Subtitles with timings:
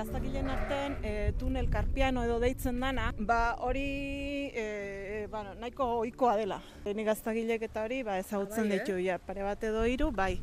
[0.00, 6.60] gaztakilen artean e, tunel karpiano edo deitzen dana, ba hori e, bueno, nahiko ohikoa dela.
[6.96, 10.38] Ni gaztagilek eta hori ba, ezagutzen bai, ditu, ja, pare bat edo hiru, bai.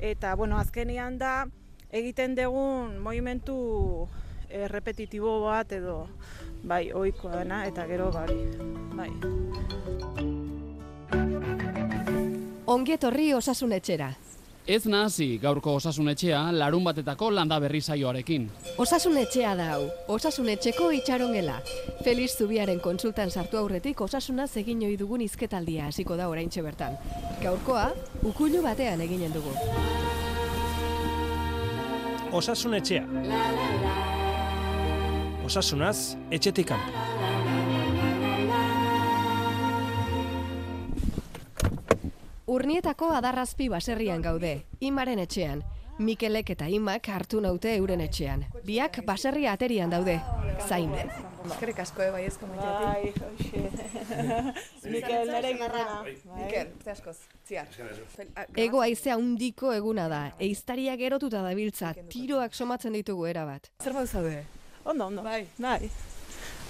[0.00, 1.34] Eta, bueno, azkenian da,
[1.92, 3.58] egiten dugun movimentu
[4.48, 6.06] e, repetitibo bat edo,
[6.64, 8.32] bai, ohikoa dena, eta gero, bai,
[8.96, 9.10] bai.
[12.72, 14.14] Ongetorri osasun etxera.
[14.66, 18.44] Ez nazi gaurko osasunetxea larun batetako landa berri saioarekin.
[18.78, 21.56] Osasunetxea da hau, osasunetxeko itxarongela.
[22.04, 26.94] Feliz Zubiaren konsultan sartu aurretik osasuna egin ohi dugun izketaldia hasiko da oraintxe bertan.
[27.42, 27.90] Gaurkoa,
[28.22, 29.50] ukulu batean eginen dugu.
[32.32, 33.04] Osasunetxea.
[35.44, 36.70] Osasunaz, etxetik
[42.52, 44.50] Urnietako adarrazpi baserrian gaude,
[44.84, 45.62] imaren etxean.
[46.04, 48.42] Mikelek eta imak hartu naute euren etxean.
[48.66, 50.18] Biak baserria aterian daude,
[50.66, 50.92] zain.
[51.46, 53.12] Eskerrik asko, bai ezko Bai,
[54.84, 56.14] Mikel, nere bai.
[56.36, 57.16] Mikel, ze askoz,
[57.48, 57.72] ziar.
[58.66, 63.72] Ego aizea undiko eguna da, eiztaria gerotuta dabiltza, tiroak somatzen ditugu erabat.
[63.80, 64.42] Zer modu zaude?
[64.84, 65.24] Ondo, ondo.
[65.24, 65.46] Bai.
[65.56, 65.88] Bai.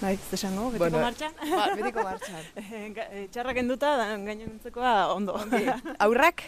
[0.03, 1.35] Bai, ez esango, betiko bueno, martxan.
[1.59, 2.43] Ba, betiko martxan.
[3.13, 3.93] Eh, txarrak enduta,
[4.25, 5.37] gainonentzekoa ondo.
[6.07, 6.43] Aurrak?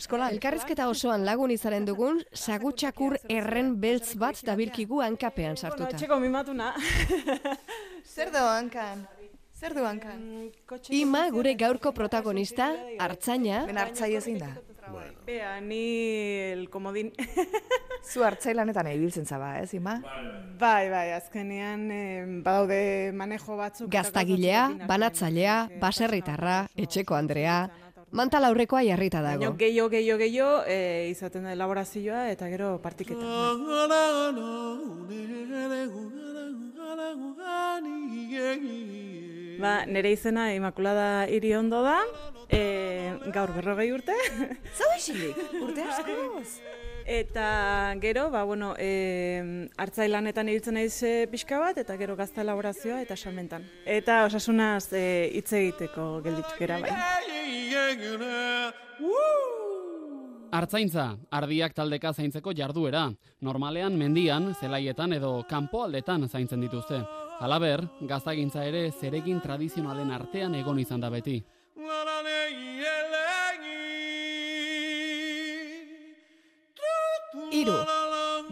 [0.00, 5.90] Eskola, elkarrizketa osoan lagun izaren dugun, sagutxakur erren beltz bat dabilkigu hankapean sartuta.
[5.90, 6.72] Bueno, txeko mimatuna.
[8.06, 9.06] Zer da hankan?
[9.60, 10.20] Zer du hankan?
[10.24, 13.66] Mm, Ima, gure gaurko protagonista, hartzaina.
[13.68, 14.54] Ben hartzai ezin da.
[14.90, 15.12] Bueno.
[15.26, 15.82] Bea, ni
[16.50, 17.12] el komodin.
[18.10, 19.98] Zu hartzailanetan ibiltzen zaba, ez, Ima?
[20.58, 22.80] Bai, bai, azkenean eh, badaude
[23.14, 23.92] manejo batzuk.
[23.92, 27.60] Gaztagilea, banatzailea, baserritarra, etxeko Andrea,
[28.10, 29.44] mantala aurrekoa jarrita dago.
[29.44, 33.20] Baina gehiago, gehiago, gehiago, e, izaten da elaborazioa eta gero partiketa.
[39.60, 41.98] Ba, nire izena Imakulada hiri ondo da,
[42.48, 42.60] e,
[43.34, 44.16] gaur berrogei urte.
[44.78, 44.88] Zau
[45.60, 46.60] urte askoz?
[47.10, 53.00] Eta gero, ba, bueno, e, hartzailanetan ibiltzen naiz e, pixka bat, eta gero gazta elaborazioa
[53.04, 53.66] eta salmentan.
[53.84, 55.04] Eta osasunaz e,
[55.34, 56.94] hitz egiteko geldituk era, bai.
[60.50, 63.10] Artzaintza, ardiak taldeka zaintzeko jarduera.
[63.44, 67.04] Normalean, mendian, zelaietan edo kanpoaldetan zaintzen dituzte.
[67.40, 71.38] Halaber, gaztagintza ere zerekin tradizionalen artean egon izan da beti.
[77.56, 77.78] Iru,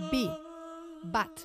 [0.09, 0.23] bi,
[1.13, 1.45] bat.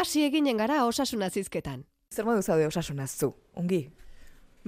[0.00, 1.84] Hasi eginen gara osasuna zizketan.
[2.08, 3.82] Zer modu zaude osasuna zu, ungi?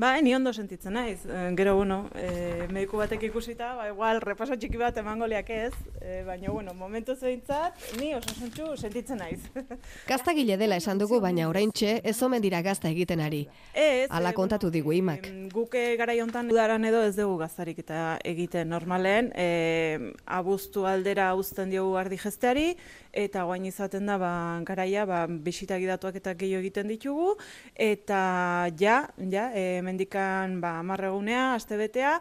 [0.03, 1.21] Ba, ni ondo sentitzen naiz.
[1.31, 5.77] Eh, gero, bueno, e, mediku batek ikusita, ba, igual, repaso txiki bat emango liak ez,
[6.01, 9.39] e, baina, bueno, momentu zeintzat, ni osasuntxu sentitzen naiz.
[10.11, 13.45] Gaztagile dela esan dugu, baina oraintxe ez omen dira gazta egiten ari.
[13.79, 14.09] Ez.
[14.11, 15.29] Ala kontatu digu imak.
[15.55, 21.71] Guke gara jontan udaran edo ez dugu gaztarik eta egiten normalen, e, abuztu aldera uzten
[21.71, 22.73] diogu ardi jesteari,
[23.13, 24.33] eta guain izaten da, ba,
[24.67, 27.37] garaia, ba, bisita gidatuak eta gehiago egiten ditugu,
[27.77, 32.19] eta ja, ja, e, mendikan ba, amarregunea, aste betea,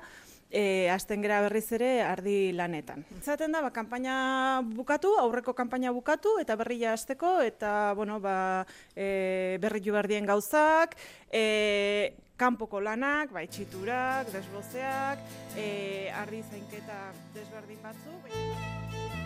[0.52, 3.06] e, azten gera berriz ere ardi lanetan.
[3.24, 8.66] Zaten da, ba, kampaina bukatu, aurreko kampaina bukatu, eta berria hasteko eta bueno, ba,
[8.96, 10.98] e, berri berdien gauzak,
[11.32, 15.26] e, kanpoko lanak, ba, itxiturak, desbozeak,
[15.56, 17.02] e, ardi zainketa
[17.34, 19.21] desberdin batzu.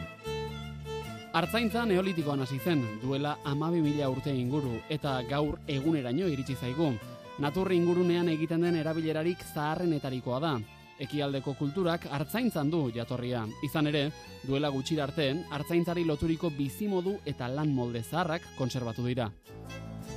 [1.35, 6.93] Artzaintza neolitikoan hasi zen, duela amabi mila urte inguru, eta gaur eguneraino iritsi zaigu.
[7.43, 10.53] Naturri ingurunean egiten den erabilerarik zaharrenetarikoa da.
[11.03, 13.41] Ekialdeko kulturak hartzaintzan du jatorria.
[13.67, 14.05] Izan ere,
[14.45, 19.27] duela gutxir arte, hartzaintzari loturiko bizimodu eta lan molde zaharrak konserbatu dira.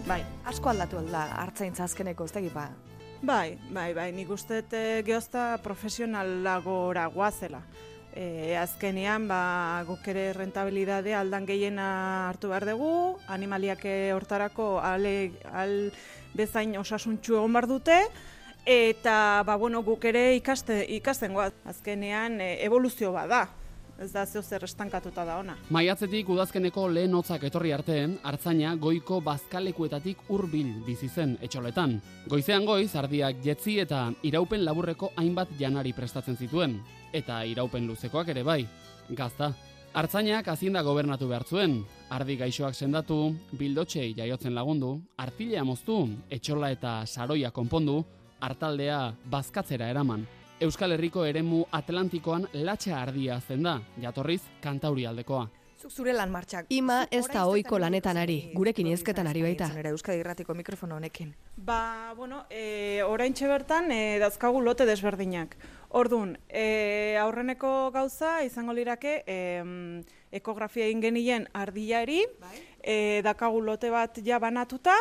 [0.07, 2.71] Bai, asko aldatu alda hartzaintza azkeneko ez ba?
[3.23, 7.65] Bai, bai, bai, nik uste e, geozta profesionalagora guazela.
[8.19, 11.87] E, azkenean, ba, guk ere rentabilidade aldan gehiena
[12.29, 12.91] hartu behar dugu,
[13.31, 13.85] animaliak
[14.17, 15.93] hortarako ale, al,
[16.35, 18.01] bezain osasuntxu egon bar dute
[18.67, 21.53] eta ba, bueno, guk ere ikaste, ikasten goaz.
[21.65, 23.47] Azkenean e, evoluzio bada.
[23.99, 25.57] Ez da zeu zer estankatuta da ona.
[25.75, 31.97] Maiatzetik udazkeneko lehen hotzak etorri arteen, hartzaina goiko bazkalekuetatik hurbil bizi zen etxoletan.
[32.31, 36.79] Goizean goiz, ardiak jetzi eta iraupen laburreko hainbat janari prestatzen zituen.
[37.13, 38.63] Eta iraupen luzekoak ere bai.
[39.11, 39.51] Gazta,
[39.99, 41.79] Artzainak azinda gobernatu behar zuen,
[42.13, 48.03] ardi gaixoak sendatu, bildotxei jaiotzen lagundu, artilea moztu, etxola eta saroia konpondu,
[48.39, 49.01] hartaldea
[49.33, 50.27] bazkatzera eraman.
[50.61, 55.45] Euskal Herriko eremu Atlantikoan latxa ardia zen da, jatorriz kantauri aldekoa.
[55.79, 56.67] Zuk zure lan martxak.
[56.75, 59.69] Ima ez da ohiko lanetan ari, gurekin izan ari baita.
[59.93, 61.31] Euskadi Irratiko mikrofono honekin.
[61.55, 65.55] Ba, bueno, e, oraintxe bertan e, dauzkagu lote desberdinak.
[65.91, 69.39] Ordun, e, aurreneko gauza izango lirake e,
[70.33, 72.25] ekografia egin genien ardiari,
[72.83, 74.99] e, dakagu lote bat ja banatuta,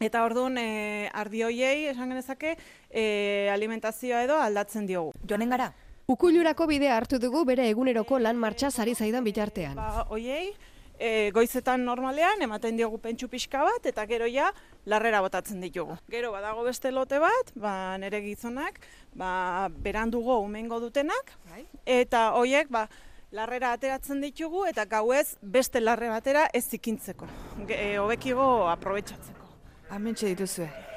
[0.00, 2.56] eta orduan e, ardi hoiei esan genezake
[2.90, 5.14] e, alimentazioa edo aldatzen diogu.
[5.26, 5.70] Joanen gara?
[6.10, 9.76] Ukulurako bidea hartu dugu bere eguneroko lan martxa sari zaidan bitartean.
[9.78, 10.50] Ba, hoiei,
[10.98, 14.50] e, goizetan normalean ematen diogu pentsu pixka bat eta gero ja
[14.90, 15.96] larrera botatzen ditugu.
[16.10, 18.80] Gero badago beste lote bat, ba, nire gizonak,
[19.14, 21.64] ba, berandugo umengo dutenak, Bai.
[21.86, 22.88] eta hoiek ba,
[23.30, 27.28] larrera ateratzen ditugu eta gauez beste larre batera ez zikintzeko.
[27.68, 29.50] E, hobekigo aprobetsatzeko.
[29.90, 30.89] Hementxe dituzue.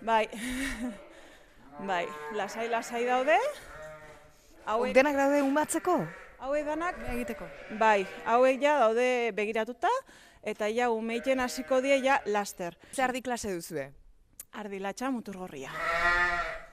[0.00, 0.28] Bai,
[1.88, 2.04] bai,
[2.36, 3.36] lasai lasai daude,
[4.66, 5.98] hauek, Denak daude umatzeko?
[6.38, 7.46] hauek danak Egiteko.
[7.80, 9.90] Bai, hauek ja daude begiratuta,
[10.42, 12.76] eta ja umeiten hasiko die ja laster.
[12.92, 13.90] Ze ardi klase duzue?
[14.52, 15.72] Ardilatxa muturgorria.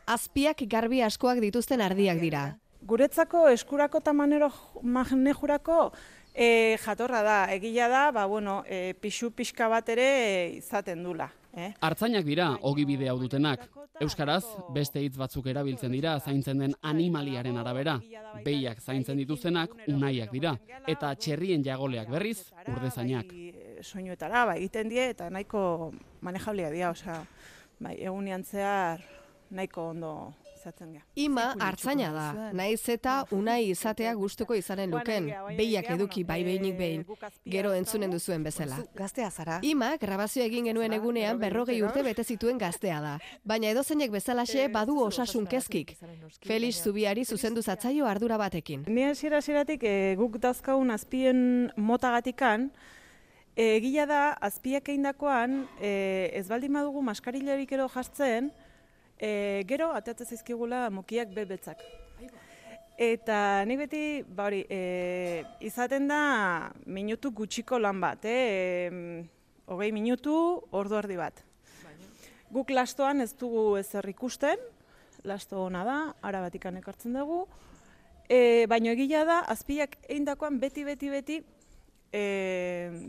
[0.06, 2.44] Azpiak garbi askoak dituzten ardiak dira.
[2.84, 4.50] Guretzako eskurako eta manero
[4.84, 5.94] magnejurako
[6.36, 10.10] e, jatorra da, egila da, ba, bueno, e, pixu pixka bat ere
[10.58, 11.30] izaten dula.
[11.54, 13.68] Artzainak dira ogibide hau dutenak.
[14.02, 18.00] Euskaraz, beste hitz batzuk erabiltzen dira zaintzen den animaliaren arabera.
[18.46, 20.56] Behiak zaintzen dituztenak unaiak dira.
[20.90, 23.30] Eta txerrien jagoleak berriz, urdezainak.
[23.30, 25.92] Bai, soinuetara, ba, egiten die, eta nahiko
[26.26, 27.20] manejablia dira, osea,
[27.80, 29.04] bai, egunean zehar
[29.54, 30.14] nahiko ondo
[30.64, 31.04] izaten gea.
[31.16, 37.04] Ima hartzaina da, naiz eta unai izatea gustuko izanen luken, behiak eduki bai behinik behin,
[37.56, 38.80] gero entzunen duzuen bezala.
[38.96, 39.60] Gaztea zara?
[39.64, 43.14] Ima grabazio egin genuen egunean berrogei urte bete zituen gaztea da,
[43.44, 45.96] baina edozeinek bezalaxe badu osasun kezkik.
[46.46, 48.86] Felix Zubiari zuzendu zatzaio ardura batekin.
[48.88, 52.70] Ni hasiera hasieratik e, guk dauzkagun azpien motagatikan,
[53.56, 58.52] egia da azpiak eindakoan e, ez baldin badugu maskarilarik ero jartzen,
[59.24, 61.84] e, gero atatzen zaizkigula mukiak bebetzak.
[63.00, 66.20] Eta ni beti, ba hori, e, izaten da
[66.86, 68.90] minutu gutxiko lan bat, eh?
[68.90, 69.24] Em,
[69.66, 70.36] hogei minutu,
[70.72, 71.42] ordu erdi bat.
[72.54, 74.62] Guk lastoan ez dugu ezer ikusten,
[75.26, 77.48] lasto ona da, ara batikan ekartzen dugu,
[78.30, 81.40] e, baino egila da, azpiak eindakoan beti, beti, beti,
[82.14, 82.24] e,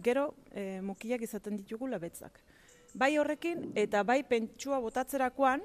[0.07, 2.41] gero e, mukiak izaten ditugu labetzak.
[2.95, 5.61] Bai horrekin, eta bai pentsua botatzerakoan,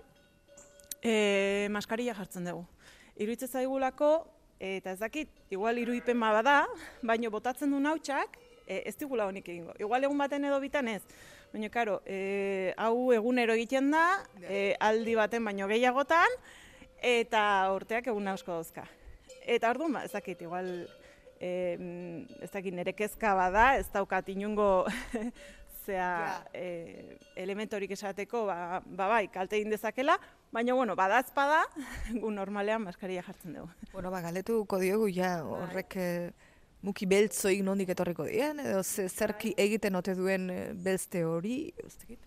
[1.03, 2.65] e, maskarilla jartzen dugu.
[3.19, 4.27] Iruitze zaigulako,
[4.59, 6.61] eta ez dakit, igual iruipen bada,
[7.01, 9.75] baino botatzen du nautxak, e, ez digula honik egingo.
[9.79, 11.01] Igual egun baten edo bitan ez.
[11.53, 14.05] Baina, karo, e, hau egunero egiten da,
[14.43, 16.39] e, aldi baten baino gehiagotan,
[17.01, 17.41] eta
[17.73, 18.85] urteak egun asko dauzka.
[19.49, 20.69] Eta orduan, ba, ez dakit, igual,
[21.39, 21.51] e,
[22.43, 24.85] ez dakit, nire kezka bada, ez daukat inungo
[25.89, 30.17] zea e, elementorik esateko, ba, ba bai, kalte egin dezakela,
[30.53, 31.63] baina, bueno, badazpada,
[32.21, 33.69] gu normalean maskaria jartzen dugu.
[33.93, 36.31] Bueno, ba, galetuko diogu ja horrek eh,
[36.85, 42.25] muki beltzoik nondik etorriko dien, edo ze, zerki egiten ote duen eh, belzte hori, dakit.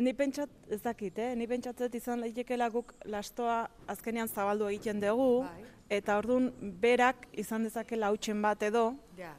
[0.00, 1.34] Ni pentsat, ez dakit, eh?
[1.36, 5.44] ni pentsatzet izan daitekeela guk lastoa azkenean zabaldu egiten dugu,
[5.92, 6.48] eta orduan
[6.80, 9.34] berak izan dezakela hautsen bat edo, Ja,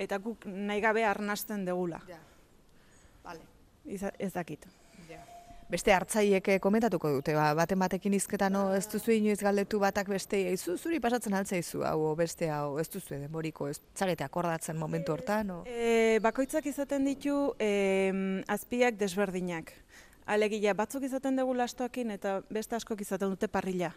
[0.00, 2.00] eta guk nahi gabe arnasten degula.
[2.08, 2.18] ja.
[3.24, 3.40] Vale.
[3.84, 4.66] Iza, ez dakit.
[5.70, 10.08] Beste hartzaiek eh, komentatuko dute, ba, baten batekin izketan no, ez duzu inoiz galdetu batak
[10.10, 15.14] beste, zu, zuri pasatzen altzaizu hau, beste hau, ez duzu denboriko, ez zarete akordatzen momentu
[15.14, 15.58] hortan, o?
[15.70, 17.70] E, bakoitzak izaten ditu e,
[18.50, 19.70] azpiak desberdinak.
[20.26, 23.92] Alegia, batzuk izaten dugu lastoakin eta beste askok izaten dute parrilla.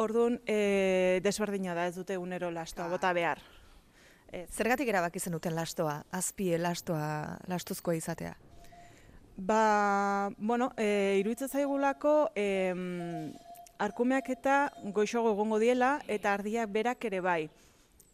[0.00, 3.44] Orduan, e, desberdina da ez dute unero lastoa, bota behar.
[4.34, 4.48] Ez.
[4.50, 8.32] Zergatik erabaki zenuten lastoa, azpie lastoa, lastuzkoa izatea?
[9.36, 12.46] Ba, bueno, e, iruditzen zaigulako e,
[13.82, 14.56] arkumeak eta
[14.96, 17.42] goixogo egongo diela eta ardiak berak ere bai.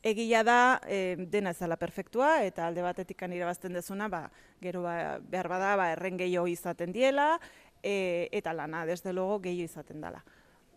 [0.04, 5.18] Egia da e, dena ez dela perfektua eta alde batetik irabazten dezuna, ba, gero ba,
[5.20, 7.38] behar bada ba, erren gehiago izaten diela
[7.82, 10.24] e, eta lana, desde logo gehiago izaten dela.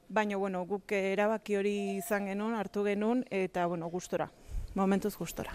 [0.09, 4.29] Baina, bueno, guk erabaki hori izan genuen, hartu genuen, eta, bueno, gustora.
[4.75, 5.53] Momentuz gustora.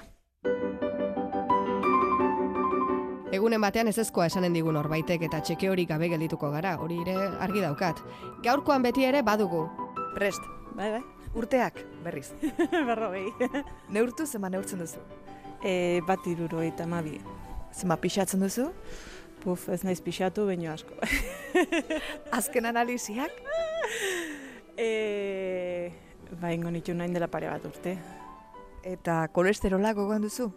[3.32, 7.60] Egunen batean ezezkoa esanen digun norbaitek eta txeke hori gabe geldituko gara, hori ere argi
[7.60, 8.00] daukat.
[8.44, 9.66] Gaurkoan beti ere badugu.
[10.14, 10.42] Prest,
[10.78, 11.02] Bai, bai,
[11.34, 12.28] urteak, berriz.
[12.88, 13.26] berrogei.
[13.94, 15.02] Neurtu zema neurtzen duzu?
[15.62, 17.18] e, bat iruro eta mabi.
[17.74, 18.68] Zema pixatzen duzu?
[19.42, 20.94] Puf, ez naiz pixatu, baino asko.
[22.38, 23.34] Azken analiziak?
[24.78, 25.90] e,
[26.40, 27.96] ba, ingo nitu nahin dela pare bat urte.
[28.84, 30.50] Eta kolesterola gogoan duzu?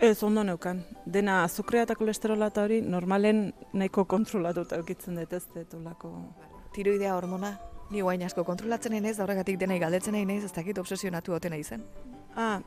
[0.00, 0.84] Ez ondo neukan.
[1.06, 6.12] Dena azukrea eta kolesterola eta hori normalen nahiko kontrolatuta eukitzen dut ez dut olako.
[6.72, 7.56] Tiroidea hormona?
[7.90, 11.32] Ni guain asko kontrolatzen nahi naiz, da horregatik denai galdetzen nahi naiz, ez dakit obsesionatu
[11.32, 11.82] goten nahi zen.
[12.36, 12.60] Ah,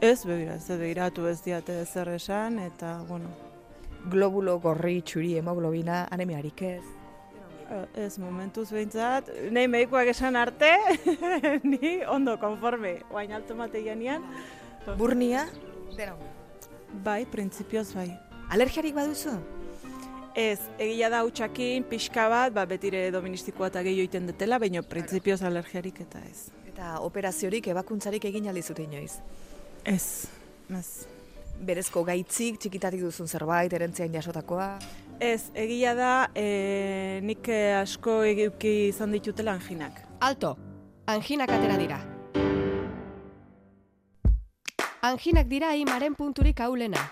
[0.00, 3.30] ez begira, ez begiratu ez diate zer esan, eta, bueno,
[4.10, 7.03] Globulo gorri, txuri, hemoglobina, anemiarik ez.
[7.98, 10.70] Ez momentuz behintzat, nahi medikoak esan arte,
[11.72, 14.24] ni ondo konforme, guain alto mategianian,
[14.98, 15.46] Burnia?
[15.96, 16.16] Dena.
[17.04, 18.10] bai, printzipioz bai.
[18.52, 19.32] Alergiarik baduzu?
[20.34, 25.40] Ez, egia da hutsakin, pixka bat, ba, betire doministikoa eta gehiago iten detela, baina printzipioz
[25.46, 26.48] alergiarik eta ez.
[26.68, 29.20] Eta operaziorik, ebakuntzarik egin aldizute inoiz.
[29.86, 30.26] Ez,
[30.74, 30.88] ez.
[31.64, 34.72] Berezko gaitzik, txikitatik duzun zerbait, erentzian jasotakoa.
[35.20, 40.00] Ez, egia da, e, nik eh, asko egiuki izan ditutela anginak.
[40.20, 40.56] Alto,
[41.06, 42.00] anginak atera dira.
[45.04, 47.02] Anginak dira imaren punturik aulena.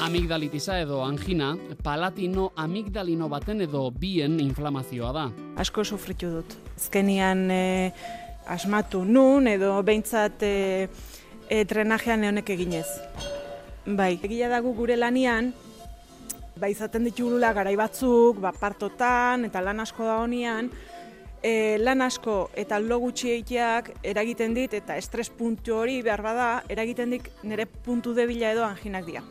[0.00, 5.24] Amigdalitisa edo angina, palatino amigdalino baten edo bien inflamazioa da.
[5.56, 6.56] Asko sufritu dut.
[6.76, 7.64] Azkenian e,
[8.46, 10.54] asmatu nun edo behintzat e,
[11.48, 12.86] e, trenajean honek eginez.
[13.86, 15.52] Bai, egia dago gure lanian,
[16.60, 20.68] ba izaten ditugula garai batzuk, ba partotan eta lan asko da honian,
[21.42, 26.48] e, lan asko eta lo gutxi egiteak eragiten dit eta estres puntu hori behar bada
[26.68, 29.24] eragiten dik nire puntu debila edo anginak dira.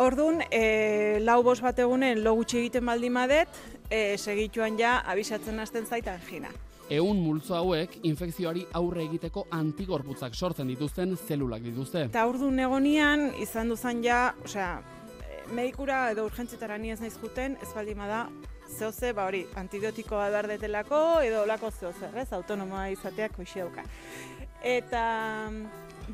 [0.00, 3.48] Orduan, e, lau bos bat egunen lo gutxi egiten baldin badet,
[3.90, 6.52] e, segituan ja abisatzen hasten zait angina.
[6.92, 12.06] Ehun multzo hauek infekzioari aurre egiteko antigorputzak sortzen dituzten zelulak dituzte.
[12.10, 14.74] Eta orduan egonian, izan duzan ja, osea,
[15.50, 18.26] medikura edo urgentzietara ni ez naiz juten, ez baldin bada,
[18.68, 23.84] zehoze, ba hori, antibiotikoa behar detelako, edo olako zehoze, ez, autonomoa izateak hoxe dauka.
[24.62, 25.04] Eta,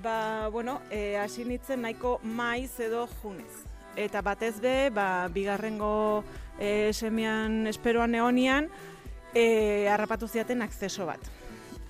[0.02, 3.64] ba, bueno, e, hasi nintzen nahiko maiz edo junez.
[3.98, 6.24] Eta batez be, ba, bigarrengo
[6.58, 8.70] e, semian esperoan eonian,
[9.34, 11.20] e, harrapatu ziaten akzeso bat.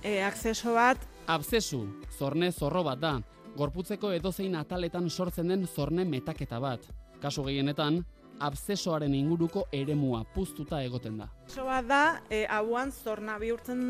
[0.03, 1.83] E, akzeso bat, Abzesu,
[2.17, 3.11] zorne zorro bat da,
[3.53, 6.87] gorputzeko edozein ataletan sortzen den zorne metaketa bat.
[7.19, 8.03] Kasu gehienetan,
[8.39, 11.27] abzesoaren inguruko eremua puztuta egoten da.
[11.49, 13.81] Oso bat da, e, hauan zorna bihurtzen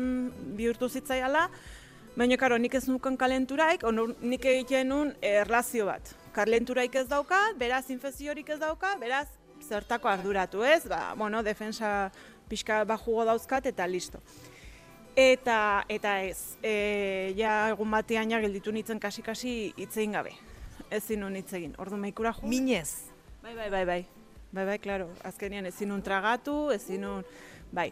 [0.58, 1.46] bihurtu zitzaiala,
[2.16, 6.14] baina karo, nik ez nukan kalenturaik, ono, nik egiten nun e, erlazio bat.
[6.34, 9.28] Kalenturaik ez dauka, beraz infeziorik ez dauka, beraz
[9.62, 12.10] zertako arduratu ez, ba, bueno, defensa
[12.50, 14.18] pixka bajugo dauzkat eta listo.
[15.18, 20.34] Eta, eta ez, e, ja egun batean ja gelditu nintzen kasi-kasi hitzein gabe.
[20.90, 21.74] Ezin nun hitz egin.
[21.78, 22.48] Ordu meikura jo.
[22.50, 23.09] Minez.
[23.42, 24.06] Bai, bai, bai, bai.
[24.52, 25.06] Bai, bai, klaro.
[25.24, 27.22] Azkenean ezin nun tragatu, ezin nun...
[27.72, 27.86] Bai.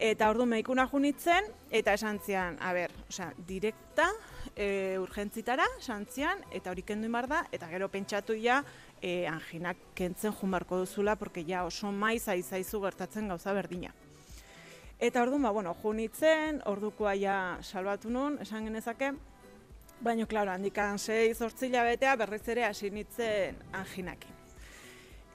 [0.00, 4.06] Eta ordu medikuna junitzen, eta esan zian, a ber, osea, direkta,
[4.54, 6.06] e, urgentzitara, esan
[6.50, 8.62] eta hori kendu inbar da, eta gero pentsatu ja,
[9.02, 13.92] e, anginak kentzen junbarko duzula, porque ja oso maiz aizaizu gertatzen gauza berdina.
[14.98, 19.12] Eta orduan, ba, bueno, junitzen, ordukoa ja salbatu nun, esan genezake,
[20.00, 24.45] baina, klaro, handikan 6-8 hilabetea berriz ere hasi nintzen anginakin.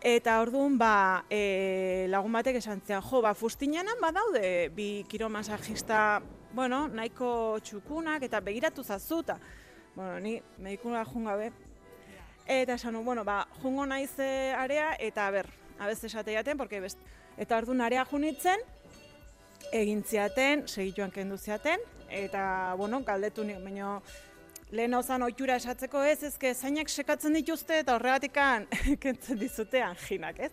[0.02, 6.24] Eta orduan, ba, e, lagun batek esan zian, jo, ba, fustinanan badaude bi kiromasajista,
[6.58, 9.38] bueno, nahiko txukunak eta begiratu zazuta.
[9.94, 11.52] Bueno, ni medikuna jun gabe.
[12.48, 16.98] Eta esan, bueno, ba, jungo naiz e, area eta ber, abez esate jaten, porque best...
[17.38, 18.60] Eta orduan area junitzen,
[19.72, 21.80] egin ziaten, segituan kendu ziaten,
[22.10, 24.00] eta, bueno, galdetu ni, baina
[24.72, 28.68] lehen ozan oitura esatzeko ez, ezke zainak sekatzen dituzte eta horregatikan
[29.04, 30.52] kentzen dizute anginak, ez?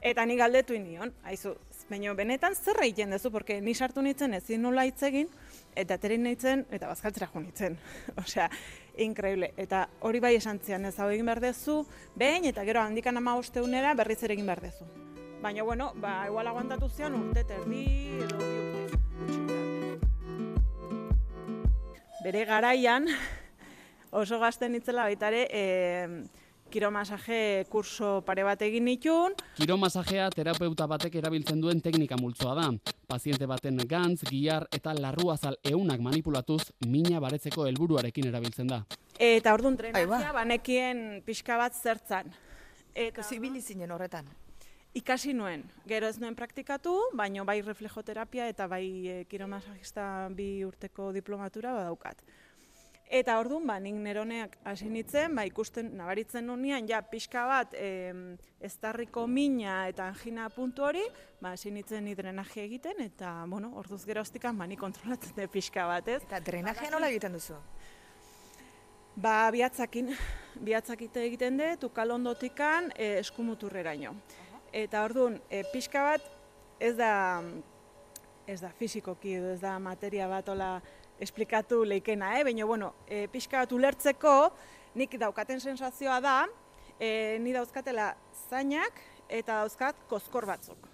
[0.00, 1.52] Eta ni galdetu nion, haizu,
[1.90, 5.28] baina benetan zer egiten duzu, porque ni sartu nintzen ezin nola hitz egin,
[5.76, 7.76] eta aterin nintzen, eta bazkaltzera jo nintzen.
[8.22, 8.48] Osea,
[8.96, 9.52] increíble.
[9.60, 11.82] Eta hori bai esan zian, ez hau egin behar dezu,
[12.16, 14.88] behin, eta gero handikan ama osteunera berriz ere egin behar dezu.
[15.42, 17.84] Baina, bueno, ba, igual aguantatu zian urte terdi
[18.24, 18.56] edo bi
[19.36, 19.60] urte.
[22.20, 23.06] Bere garaian,
[24.10, 26.40] oso gazten nitzela baita ere, e,
[26.70, 32.68] kiromasaje kurso pare bat egin nitun, Kiromasajea terapeuta batek erabiltzen duen teknika multzoa da.
[33.10, 38.84] Paziente baten gantz, gihar eta larruazal eunak manipulatuz mina baretzeko helburuarekin erabiltzen da.
[39.18, 39.90] eta orduan Aiba.
[39.98, 42.30] trenazia banekien pixka bat zertzan.
[42.94, 44.26] Eta Zibili zinen horretan.
[44.94, 51.12] ikasi nuen, gero ez nuen praktikatu, baino bai reflejoterapia eta bai e, kiromasajista bi urteko
[51.12, 52.22] diplomatura badaukat.
[53.10, 58.36] Eta orduan, ba, nik neroneak hasi nintzen, ba, ikusten nabaritzen nunean, ja, pixka bat, em,
[58.62, 61.02] eztarriko mina eta angina puntu hori,
[61.40, 65.88] ba, hasi nintzen ni drenaje egiten, eta, bueno, orduz geroztikan, ba, ni kontrolatzen dut pixka
[65.90, 66.20] bat, ez?
[66.22, 67.58] Eta drenajea nola egiten duzu?
[69.18, 70.14] Ba, bihatzakin,
[70.70, 74.14] bihatzakite egiten dut, ukalondotikan e, eskumuturreraino.
[74.70, 76.30] Eta orduan, e, pixka bat,
[76.78, 77.42] ez da,
[78.46, 80.76] ez da fizikoki ez da materia bat ola
[81.20, 82.44] esplikatu leikena, eh?
[82.44, 84.34] baina, bueno, e, pixka bat ulertzeko,
[84.98, 86.36] nik daukaten sensazioa da,
[86.98, 88.14] e, ni dauzkatela
[88.48, 88.98] zainak
[89.28, 90.88] eta dauzkat kozkor batzuk.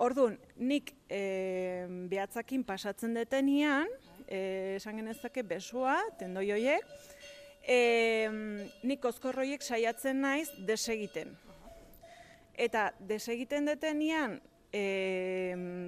[0.00, 3.88] Orduan, nik e, behatzakin pasatzen detenian,
[4.26, 6.86] e, esan genezake besua, tendoi hoiek,
[7.60, 7.80] e,
[8.82, 11.34] nik kozkorroiek saiatzen naiz desegiten.
[12.60, 14.38] Eta desegiten detenian,
[14.72, 14.84] e,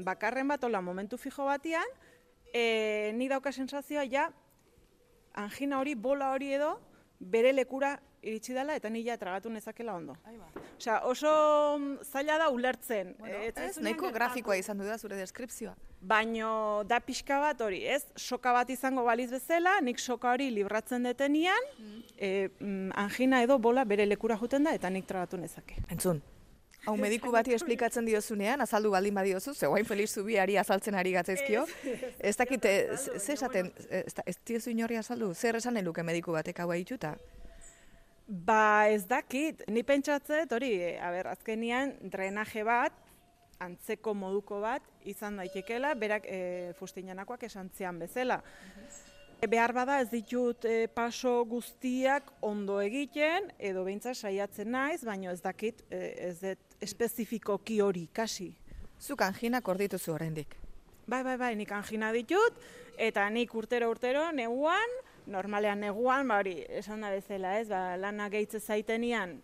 [0.05, 1.89] bakarren bat, ola, momentu fijo batian,
[2.53, 4.31] e, nik dauka sensazioa ja,
[5.35, 6.77] angina hori, bola hori edo,
[7.19, 10.15] bere lekura iritsi dela eta nila tragatu nezakela ondo.
[10.79, 11.31] Osea, oso
[11.79, 13.15] mm, zaila da ulertzen.
[13.19, 15.75] Bueno, Eh, ez, nahiko grafikoa izan du da zure deskripzioa.
[16.01, 18.05] Baino da pixka bat hori, ez?
[18.17, 21.67] Soka bat izango baliz bezala, nik soka hori libratzen detenian,
[22.19, 25.83] e, mm, angina edo bola bere lekura juten da eta nik tragatu nezake.
[25.91, 26.23] Entzun.
[26.83, 31.63] Hau mediku bati esplikatzen diozunean, azaldu baldin badiozu, ze guain Felix Zubiari azaltzen ari gatzaizkio.
[32.19, 36.73] Ez dakit, eh, ze esaten, ez, diozu inorri azaldu, zer esan eluke mediku batek hau
[36.75, 37.15] itxuta?
[38.27, 42.93] Ba ez dakit, ni pentsatzet hori, e, a ber, azkenian drenaje bat,
[43.61, 48.41] antzeko moduko bat, izan daitekela, berak e, fustinanakoak esan zian bezala.
[49.39, 55.31] E, Behar bada ez ditut e, paso guztiak ondo egiten, edo behintzat saiatzen naiz, baino
[55.31, 58.51] ez dakit, e, ez dut espezifikoki hori kasi.
[59.01, 60.57] Zuk anginak ordituzu oraindik.
[61.07, 62.59] Bai, bai, bai, nik angina ditut,
[62.97, 68.29] eta nik urtero urtero neguan, normalean neguan, ba hori, esan da bezala, ez, ba, lana
[68.31, 69.35] gehitze zaitenian,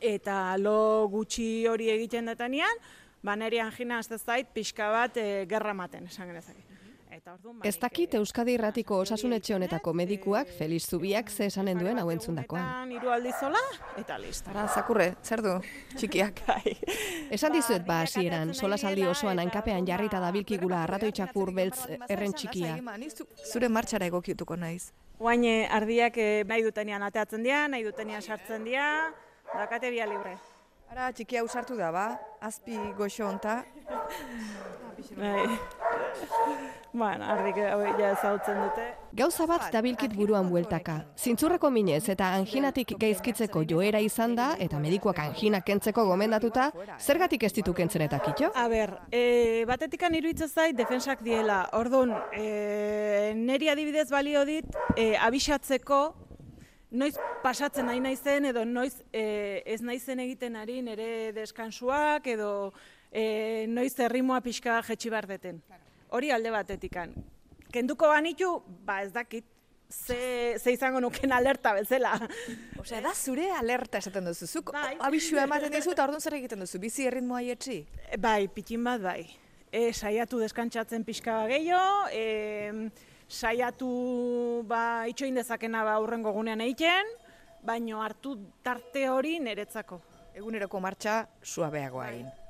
[0.00, 2.80] eta lo gutxi hori egiten detanean,
[3.22, 6.65] ba neri angina azte zait pixka bat e, gerra maten, esan genezake.
[7.16, 11.46] Eta orduan, ba, Ez dakit eh, Euskadi Irratiko osasunetxe honetako medikuak eh, Felix Zubiak ze
[11.48, 12.90] esanen duen hau entzundakoan.
[12.92, 13.62] Hiru aldizola,
[13.96, 14.50] eta listo.
[14.52, 15.54] Ara, zakurre, zer du,
[15.96, 16.42] txikiak.
[16.50, 16.74] Bai.
[17.32, 22.36] Esan dizuet ba Ba, hasieran, ateratzen solasaldi osoan hankapean jarrita dabilkigula arratoi txakur beltz erren
[22.36, 22.76] txikia.
[23.46, 24.90] Zure martxara egokiutuko naiz.
[25.16, 26.20] Guain eh, ardiak
[26.52, 28.90] nahi dutenian ateatzen dira, nahi dutenian sartzen dira,
[29.54, 30.36] dakate bia libre.
[30.92, 32.06] Ara, txikia usartu da, ba,
[32.44, 33.62] azpi goxo honta.
[36.96, 38.84] Bueno, ardik hori ja ezautzen dute.
[39.18, 40.94] Gauza bat dabilkit buruan bueltaka.
[41.20, 47.52] Zintzurreko minez eta anginatik gaizkitzeko joera izan da eta medikuak angina kentzeko gomendatuta, zergatik ez
[47.58, 48.48] ditu kentzen eta kitxo?
[48.56, 51.66] A ber, e, batetikan iruditzen zait defensak diela.
[51.76, 56.02] Orduan, e, neri adibidez balio dit, e, abixatzeko
[56.96, 62.72] noiz pasatzen nahi naizen edo noiz e, ez naizen egiten ari nire deskansuak edo
[63.12, 65.60] e, noiz errimoa pixka jetxi behar deten.
[66.10, 67.12] Hori alde batetikan.
[67.72, 69.44] Kenduko banitu, ba ez dakit,
[69.90, 72.14] ze, ze izango nuken alerta bezala.
[72.80, 74.46] Osea, da zure alerta esaten duzu.
[74.46, 74.96] Zuk Bai.
[75.00, 76.80] abisua ematen dizu eta orduan zer egiten duzu.
[76.82, 77.82] Bizi erritmoa ietsi.
[78.10, 79.20] E, Bai, pitin bat bai.
[79.72, 82.88] E, saiatu deskantsatzen pixka gehiago, e,
[83.28, 87.10] saiatu ba, itxoin dezakena ba, urrengo gunean egiten,
[87.66, 90.00] baino hartu tarte hori niretzako.
[90.36, 92.26] Eguneroko martxa suabeagoa egin.
[92.30, 92.45] Bai,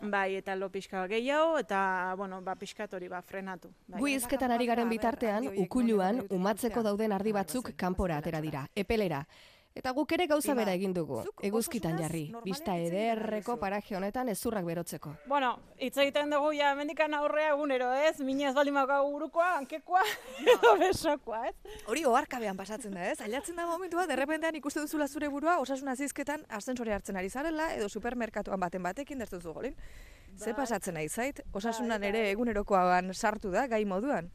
[0.00, 3.70] eta lo pixka gehiago, eta, bueno, ba, pixkat hori ba, frenatu.
[3.86, 4.00] Bai.
[4.00, 9.26] Gu hizketan ari garen bitartean, ukuluan, umatzeko dauden ardi batzuk kanpora atera dira, epelera.
[9.70, 14.66] Eta guk ere gauza Ima, bera egin dugu, eguzkitan jarri, bista ederreko paraje honetan ezurrak
[14.66, 15.12] berotzeko.
[15.30, 18.16] Bueno, hitz egiten dugu ja mendikan aurrea egunero, ez?
[18.26, 20.02] Minez baldin maukagu burukoa, hankekoa,
[20.56, 21.78] edo besokoa, ez?
[21.86, 23.20] Hori oharkabean pasatzen da, ez?
[23.22, 27.70] Ailatzen da momentu bat, derrepentean ikuste duzula zure burua, osasun azizketan ascentsore hartzen ari zarela,
[27.78, 29.78] edo supermerkatuan baten batekin dertu zu golin.
[30.36, 31.44] Ze pasatzen nahi zait?
[31.54, 34.30] Osasunan ere egunerokoan sartu da, gai moduan.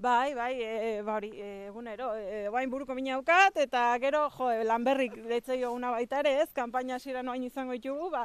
[0.00, 4.46] Bai, bai, e, ba hori, e, egunero, e, bain buruko mina daukat, eta gero, jo,
[4.48, 8.22] e, lanberrik deitzei una baita ere, ez, kanpaina hasieran oain izango ditugu, ba,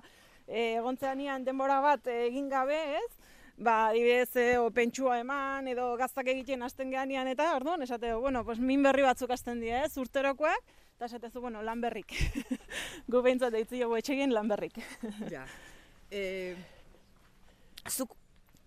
[0.47, 5.91] e, egontzean ian denbora bat egin gabe, ez, ba, adibidez, e, o, pentsua eman, edo
[5.99, 9.97] gaztak egiten hasten geanian, eta, orduan, esate, bueno, pues, min berri batzuk hasten dira, ez,
[9.99, 12.15] urterokoak, eta esatezu, bueno, lanberrik.
[13.11, 14.79] Gu behintzat deitzi jogu etxegin lanberrik.
[15.27, 15.43] Ja.
[16.07, 16.55] E,
[17.91, 18.15] zuk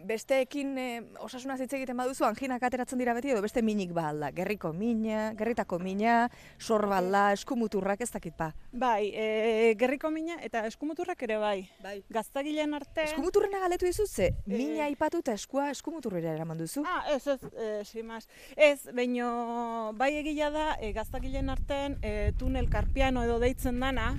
[0.05, 0.87] besteekin e,
[1.25, 4.31] osasunaz hitz egiten baduzu anginak ateratzen dira beti edo beste minik ba alda.
[4.35, 8.53] Gerriko mina, gerritako mina, sorballa, eskumuturrak ez dakit ba.
[8.73, 11.59] Bai, e, gerriko mina eta eskumuturrak ere bai.
[11.83, 11.97] Bai.
[12.15, 13.09] Gaztagileen arte...
[13.09, 16.85] Eskumuturrena galetu dizut ze, mina aipatu eta eskua eskumuturrera eraman duzu.
[16.87, 18.29] Ah, ez, ez, e, sin más.
[18.57, 24.13] Ez, baino bai egila da, e, gaztagileen artean e, tunel karpiano edo deitzen dana,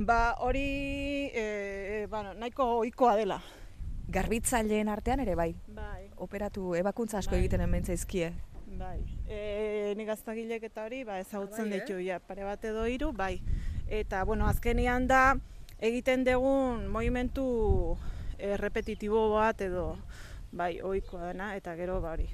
[0.00, 3.40] ba hori e, bueno, nahiko ohikoa dela.
[4.10, 5.52] Garbitzaileen artean ere bai.
[5.74, 7.44] Bai, Operatu ebakuntza asko Bai.
[7.44, 8.32] egiten hemen zaizkie.
[8.80, 11.80] Bai, e, nik gaztagilek eta hori, ba, ezagutzen Bai, eh?
[11.80, 13.40] ditu, ja, pare bat edo hiru, bai.
[13.90, 15.36] Eta, bueno, azkenian da,
[15.78, 17.44] egiten dugun movimentu
[18.38, 19.96] e, repetitibo bat edo,
[20.52, 22.28] bai, ohikoa dena, eta gero, ba, hori,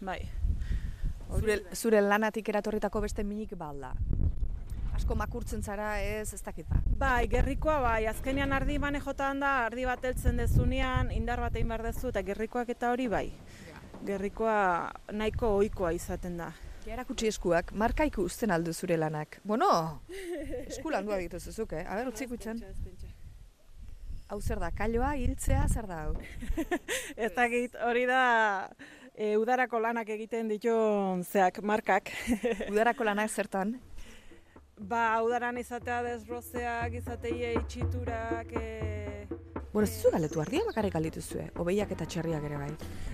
[0.00, 0.20] bai.
[1.30, 3.92] Zure, zure lanatik eratorritako beste minik balda.
[5.00, 6.76] Asko makurtzen zara ez, ez dakit ba.
[7.00, 11.72] Bai, gerrikoa bai, azkenean ardi bane jotan da, ardi bat heltzen dezunean, indar bat egin
[11.72, 13.22] behar dezu, eta gerrikoak eta hori bai.
[14.04, 14.58] Gerrikoa
[15.16, 16.50] nahiko ohikoa izaten da.
[16.84, 19.40] Erakutsi eskuak, marka ikusten aldu zure lanak.
[19.42, 19.70] Bueno,
[20.66, 21.86] esku landua dituzu zuk, eh?
[21.88, 22.60] Aber, utzi gutxan.
[24.28, 26.16] Hau zer da, kailoa, hiltzea, zer da hau?
[27.24, 28.24] Ez dakit, hori da
[29.14, 32.12] e, udarako lanak egiten ditun zeak, markak.
[32.68, 33.78] Udarako lanak zertan?
[34.80, 39.26] Ba, udaran izatea desbrozeak, izateie itxiturak, e...
[39.70, 42.70] Bueno, ez duzu galetu ardia bakarrik galditu zue, obeiak eta txerriak ere bai.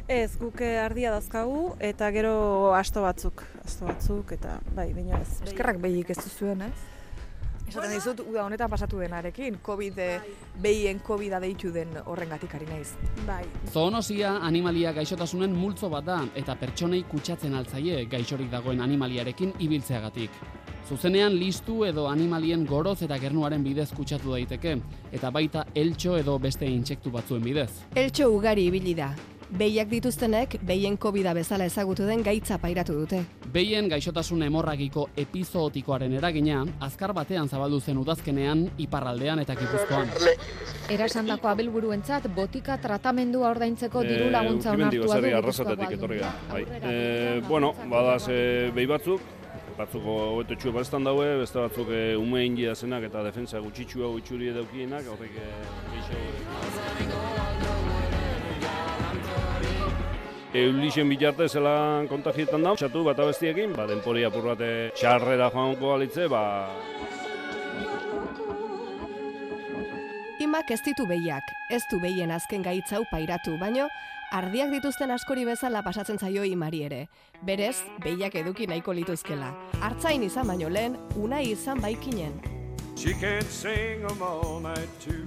[0.09, 5.43] Ez, guk eh, ardia dazkagu, eta gero asto batzuk, asto batzuk, eta bai, baina ez.
[5.51, 6.75] Eskerrak behik ez duzuen, ez?
[7.67, 12.95] Esaten dizut, uda honetan pasatu denarekin, COVID, eh, behien COVID-a deitu den horrengatik ari naiz.
[13.27, 20.31] Bai, Zoonosia animalia gaixotasunen multzo bat da eta pertsonei kutsatzen altzaie gaixorik dagoen animaliarekin ibiltzeagatik.
[20.87, 24.77] Zuzenean listu edo animalien goroz eta gernuaren bidez kutsatu daiteke,
[25.11, 27.73] eta baita eltxo edo beste intsektu batzuen bidez.
[27.99, 29.09] Eltxo ugari ibili da.
[29.47, 33.21] Behiak dituztenek, behien covid bezala ezagutu den gaitza pairatu dute.
[33.53, 40.11] Behien gaixotasun hemorragiko epizootikoaren eragina, azkar batean zabaldu zen udazkenean, iparraldean eta gipuzkoan.
[40.91, 46.35] Erasandako abelburuentzat botika tratamendua ordaintzeko diru laguntza onartua du arrasatetik etorri da.
[46.53, 46.63] Bai.
[46.63, 48.37] E, begira, bueno, badaz emateko.
[48.37, 49.36] e, behi batzuk,
[49.77, 54.17] batzuk hobeto txue balestan daue, beste batzuk e, ume india zenak eta defensa gutxitxu hau
[54.21, 55.47] itxuri edaukienak, horrek e,
[60.57, 66.29] Eulixen bitarte zelan kontagietan da, txatu bat abestiekin, ba, denpori apur bate txarrera joanko balitze,
[66.33, 66.43] ba,
[70.37, 73.89] Imak ez ditu behiak, ez du behien azken gaitzau pairatu, baino
[74.33, 77.01] ardiak dituzten askori bezala pasatzen zaio imari ere.
[77.47, 79.53] Berez, behiak eduki nahiko lituzkela.
[79.83, 82.41] Artzain izan baino lehen, unai izan baikinen.
[82.97, 85.23] She can't sing 'em all night too.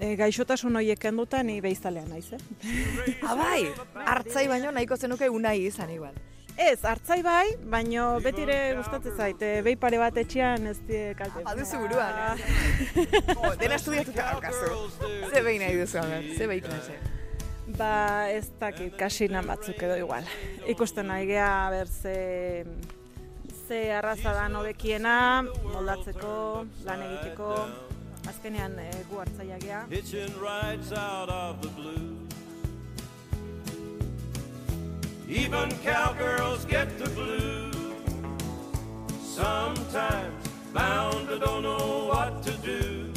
[0.00, 2.38] e, gaixotasun horiek kenduta ni beizalea naiz, eh?
[3.30, 3.66] Abai,
[4.06, 6.14] hartzai baino nahiko zenuke unai izan igual.
[6.56, 11.44] Ez, hartzai bai, baino betire gustatzen zaite, behi pare bat etxean ez die kalte.
[11.44, 12.40] Baduzu buruan,
[13.36, 14.90] Oh, dena estudiatuta daukazu.
[15.30, 16.00] Ze behin nahi duzu,
[16.36, 16.96] ze behi klase.
[17.76, 20.26] Ba, ez dakit, kasinan batzuk edo igual.
[20.68, 22.64] Ikusten nahi gea, ber, ze,
[23.68, 26.32] ze arraza da nobekiena, moldatzeko,
[26.86, 27.54] lan egiteko,
[28.28, 29.58] azkenean e, gu hartzaia
[31.76, 32.16] blue.
[35.28, 37.76] Even cowgirls get the blues.
[39.22, 43.12] Sometimes bound to don't know what to do.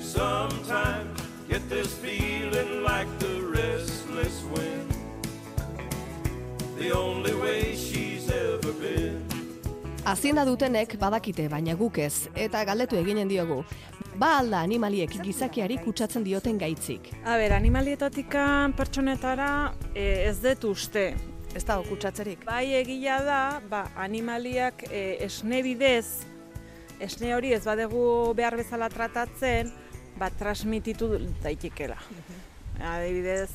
[0.00, 1.11] Sometimes
[1.52, 4.88] get this feeling like the restless wind.
[6.78, 9.20] The only way she's ever been.
[10.04, 13.58] Hazienda dutenek badakite, baina guk ez, eta galdetu eginen diogu.
[14.16, 17.12] Ba alda animaliek gizakiari kutsatzen dioten gaitzik.
[17.24, 19.52] A ber, animalietatikan pertsonetara
[19.92, 21.06] e, ez dut uste.
[21.52, 22.48] Ez dago kutsatzerik.
[22.48, 26.24] Bai egia da, ba, animaliak e, esne bidez,
[26.96, 29.68] esne hori ez badegu behar bezala tratatzen,
[30.22, 31.10] ba, transmititu
[31.42, 31.98] daitekela.
[32.78, 33.50] Adibidez,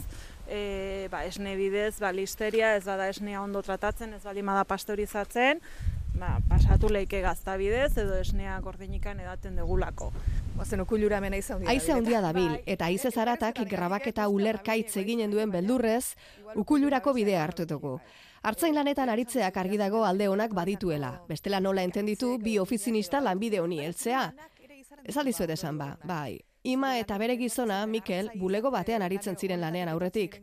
[0.47, 5.61] e, ba, esne bidez, ba, listeria ez bada esnea ondo tratatzen, ez bali da pasteurizatzen,
[6.19, 10.11] ba, pasatu leike gazta bidez, edo esnea gordinikan edaten degulako.
[10.57, 11.71] Oazen ukulura mena izan dira.
[11.71, 16.15] Haize handia dabil, eta haize zaratak grabaketa ulerkaitz eginen duen beldurrez,
[16.55, 17.99] ukulurako bidea hartu dugu.
[18.47, 21.17] Artzain lanetan aritzeak argi dago alde honak badituela.
[21.27, 24.29] Bestela nola entenditu bi ofizinista lanbide honi heltzea.
[25.03, 26.37] Ez aldizuet esan ba, bai.
[26.67, 30.41] Ima eta bere gizona, Mikel, bulego batean aritzen ziren lanean aurretik.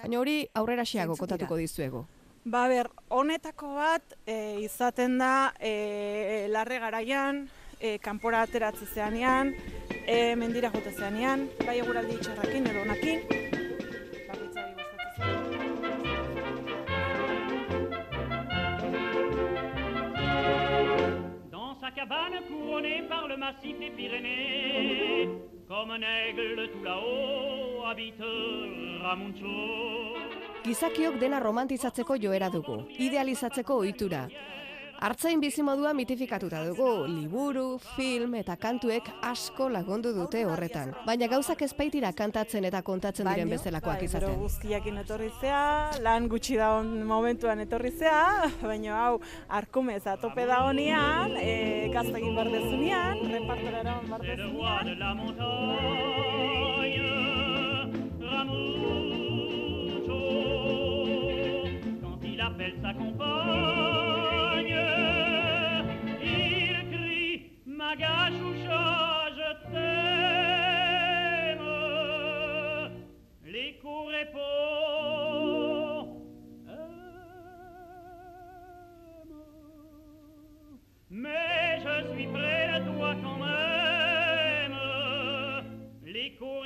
[0.00, 2.00] Baina hori aurrera xeago kotatuko dizuegu.
[2.42, 7.44] Ba ber, honetako bat e, izaten da e, larre garaian,
[7.78, 9.52] e, kanpora ateratze zeanean,
[10.06, 13.22] e, mendira jote zeanean, bai eguraldi txarrakin edo onakin.
[21.52, 28.30] Dans sa cabane couronnée par le massif des Pyrénées, comme un aigle tout là-haut habite
[29.02, 30.16] Ramuncho.
[30.64, 34.24] Gizakiok dena romantizatzeko joera dugu, idealizatzeko ohitura.
[35.00, 40.90] Artzain bizimodua mitifikatuta dugu, liburu, film eta kantuek asko lagundu dute horretan.
[41.06, 44.34] Baina gauzak ez baitira kantatzen eta kontatzen diren bezalakoak bai, izaten.
[44.42, 45.62] guzkiakin etorri zea,
[46.04, 49.14] lan gutxi dagoen momentuan etorri zea, baina hau
[49.48, 54.50] arkumez atope da honian, e, gaztegin bardezunean, repartora eraman bardezunean.
[62.02, 63.89] Quand il appelle sa compagne,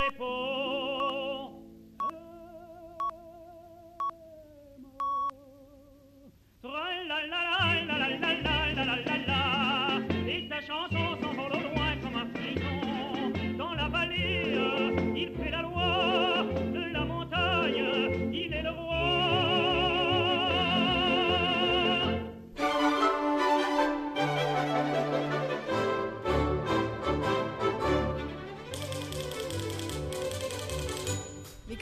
[0.05, 0.64] pepo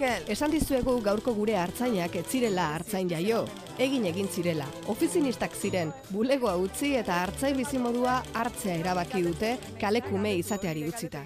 [0.02, 3.44] Mikel, Esan dizuegu gaurko gure hartzainak ez zirela hartzain jaio.
[3.78, 4.64] Egin egin zirela.
[4.90, 11.22] Ofizinistak ziren, bulegoa utzi eta hartzain bizimodua hartzea erabaki dute kalekume izateari utzita.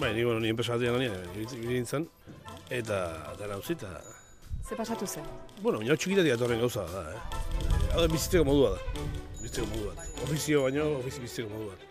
[0.00, 2.08] Bai, ni, bueno, ni lanien, ibili nintzen,
[2.68, 2.98] eta
[3.38, 4.02] dara utzi, eta...
[4.68, 5.22] ze pasatu zen?
[5.62, 7.20] Bueno, baina txikitatik atorren gauza da, eh?
[7.92, 8.78] Hau da, bizitzeko modua da.
[9.40, 10.22] Bizitzeko modu bat.
[10.24, 11.90] Ofizio baino, ofizi bizitzeko modu bat.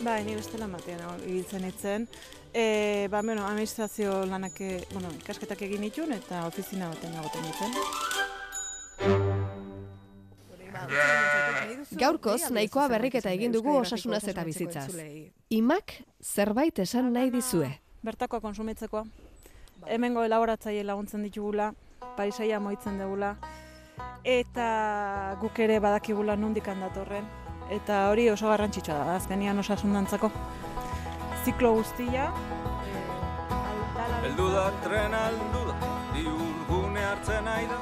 [0.00, 2.08] Bai, ni bestela matean ibiltzen itzen.
[2.54, 7.70] E, ba, bueno, administrazio lanak, e, bueno, ikasketak egin itun eta ofizina baten egoten ditzen.
[11.96, 14.90] Gaurkoz, nahikoa berriketa egin dugu osasunaz eta bizitzaz.
[15.50, 17.70] Imak zerbait esan nahi dizue.
[18.04, 19.04] Bertakoa konsumitzekoa.
[19.86, 21.72] Hemengo elaboratzaile laguntzen ditugula,
[22.16, 23.36] paisaia moitzen dugula,
[24.24, 27.24] eta guk ere badakigula nondik datorren.
[27.70, 30.30] Eta hori oso garrantzitsua da, azkenian osasun dantzako.
[31.44, 32.30] Ziklo guztia,
[34.22, 35.74] Heldu da trena heldu da,
[36.14, 37.78] diurgune hartzen nahi da,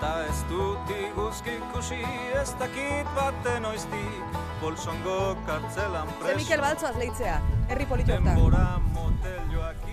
[0.00, 1.98] ta ez dut iguzki ikusi
[2.38, 6.38] ez dakit baten oiztik, bolsongo kartzelan Ze preso.
[6.38, 8.12] Mikel Baltzoaz lehitzea, herri politu.
[8.12, 9.91] Denbora motel joaki,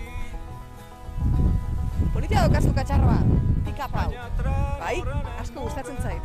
[2.14, 3.18] Politia daukazu katxarroa,
[3.64, 4.10] pikapau.
[4.80, 4.96] Bai,
[5.40, 6.22] asko gustatzen zait.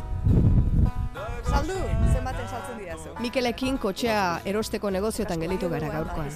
[1.46, 1.76] Saldu,
[2.12, 3.12] zenbaten saltzen didazu.
[3.22, 6.28] Mikelekin kotxea erosteko negoziotan gelitu gara gaurkoan.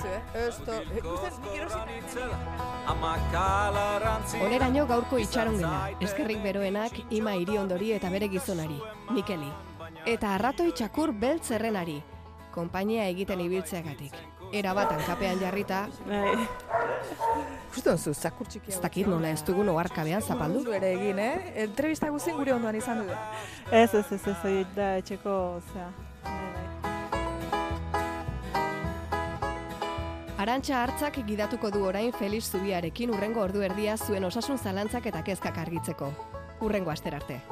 [0.46, 2.28] Esto, ikusten nik erosita.
[2.90, 4.40] amakalarantzi.
[4.44, 8.80] Oneraino gaurko itxaron gela, eskerrik beroenak ima iriondori eta bere gizonari,
[9.14, 9.50] Mikeli.
[10.06, 12.00] Eta arratoi txakur beltzerrenari,
[12.54, 14.16] konpainia egiten ibiltzeagatik.
[14.52, 16.46] Era bat hankapean jarrita, bai,
[17.70, 20.64] Justo zu, zakur txiki ez dakit nola ez dugun oharkabean zapaldu.
[20.74, 21.52] Ere egin, eh?
[21.64, 23.18] Entrevista guztien gure ondoan izan du.
[23.70, 25.90] ez, ez, ez, ez, da etxeko, osea,
[26.24, 26.70] bai.
[30.40, 35.58] Arantxa hartzak gidatuko du orain Felix Zubiarekin urrengo ordu erdia zuen osasun zalantzak eta kezkak
[35.60, 36.08] argitzeko.
[36.64, 37.42] Urrengo aster arte.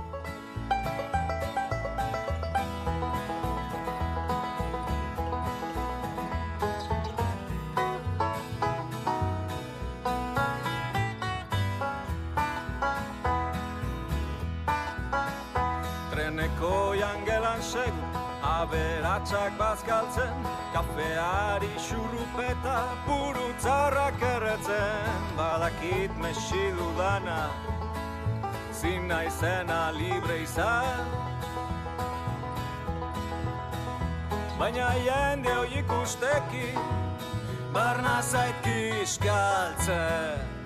[18.69, 20.35] Aberatsak bazkaltzen,
[20.73, 22.77] kafeari xurupeta,
[23.07, 27.49] purutzarrak erretzen, badakit mesilu dana,
[28.73, 31.09] zina izena libre izan.
[34.59, 36.69] Baina jende hoi ikusteki,
[37.73, 40.58] barna zait kiskaltzen.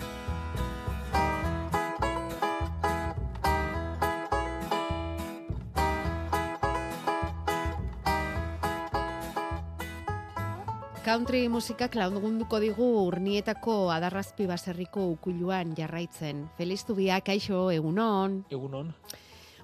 [11.13, 16.39] Country musikak lagunduko digu urnietako adarrazpi baserriko ukuluan jarraitzen.
[16.57, 18.39] Feliz Zubiak, kaixo, egunon.
[18.49, 18.95] Egunon.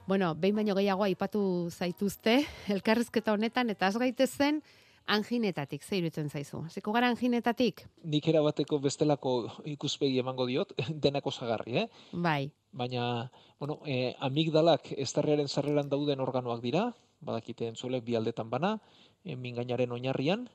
[0.04, 1.40] Bueno, behin baino gehiago aipatu
[1.72, 2.34] zaituzte,
[2.74, 4.61] elkarrizketa honetan, eta az gaitezen
[5.06, 6.66] anginetatik, ze iruditzen zaizu.
[6.68, 7.87] Hasiko gara anginetatik?
[8.04, 9.34] Nik erabateko bestelako
[9.64, 11.88] ikuspegi emango diot, denako zagarri, eh?
[12.12, 12.52] Bai.
[12.76, 16.90] Baina, bueno, eh, amigdalak estarrearen sarreran dauden organoak dira,
[17.24, 18.76] badakite entzuelek bi aldetan bana,
[19.24, 20.50] eh, mingainaren oinarrian,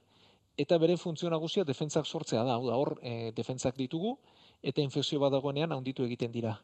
[0.57, 4.17] eta beren funtzio nagusia defentsak sortzea da, hau da hor, eh, defentsak ditugu,
[4.61, 6.59] eta infekzio bat dagoenean handitu egiten dira.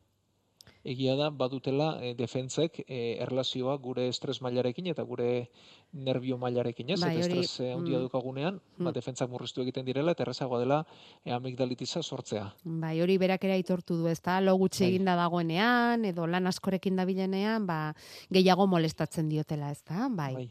[0.84, 5.50] egia da badutela e, defentzek e, erlazioa gure estres mailarekin eta gure
[5.92, 7.00] nervio mailarekin, ez?
[7.02, 8.04] Bai, eta estres eh, handia mm.
[8.06, 8.94] dukagunean, ba, Mm.
[8.96, 10.86] defentzak murriztu egiten direla eta errazagoa dela
[11.26, 12.54] e, amigdalitisa sortzea.
[12.64, 14.40] Bai, hori berak ere aitortu du, ezta?
[14.40, 14.94] Lo gutxi Bai.
[14.94, 17.94] eginda dagoenean edo lan askorekin dabilenean, ba
[18.32, 20.08] gehiago molestatzen diotela, ezta?
[20.10, 20.34] Bai.
[20.34, 20.50] Bai.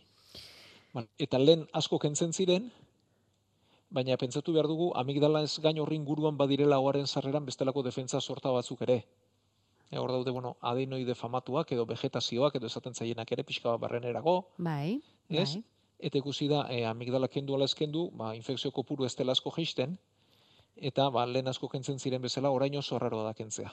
[0.92, 2.70] Bueno, eta lehen asko kentzen ziren,
[3.90, 8.50] baina pentsatu behar dugu amigdala ez gain horrin guruan badirela oaren sarreran bestelako defentza sorta
[8.52, 8.98] batzuk ere.
[9.90, 14.36] E, hor daude, bueno, adenoide famatuak edo vegetazioak edo esaten zaienak ere pixka bat barrenerago,
[14.58, 15.00] Bai.
[15.28, 15.54] ez?
[15.54, 15.64] Bai.
[15.98, 19.50] Eta ikusi da, e, amigdala kendu ala ez kendu, ba, infekzio kopuru ez dela asko
[19.56, 19.96] jeisten,
[20.76, 23.72] eta ba, lehen asko kentzen ziren bezala, orain oso arraroa da kentzea.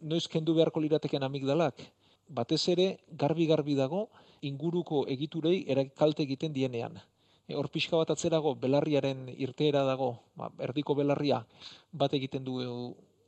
[0.00, 1.82] Noiz kendu beharko lirateken amigdalak,
[2.28, 4.08] batez ere garbi-garbi dago
[4.40, 7.00] inguruko egiturei erak kalte egiten dienean.
[7.48, 11.40] E, hor pixka bat atzerago belarriaren irteera dago, ba, erdiko belarria
[11.92, 12.60] bat egiten du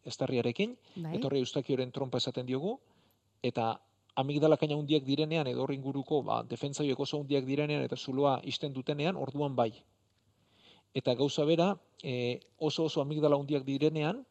[0.05, 1.15] estarriarekin, Bai.
[1.19, 2.77] etorri eustakioren trompa esaten diogu,
[3.43, 3.73] eta
[4.21, 8.41] amigdalak aina hundiak direnean, edo hor inguruko ba, defentza horiek oso hundiak direnean, eta zuloa
[8.45, 9.73] isten dutenean, orduan bai.
[10.95, 14.25] Eta gauza bera, e, oso oso amigdala hundiak direnean,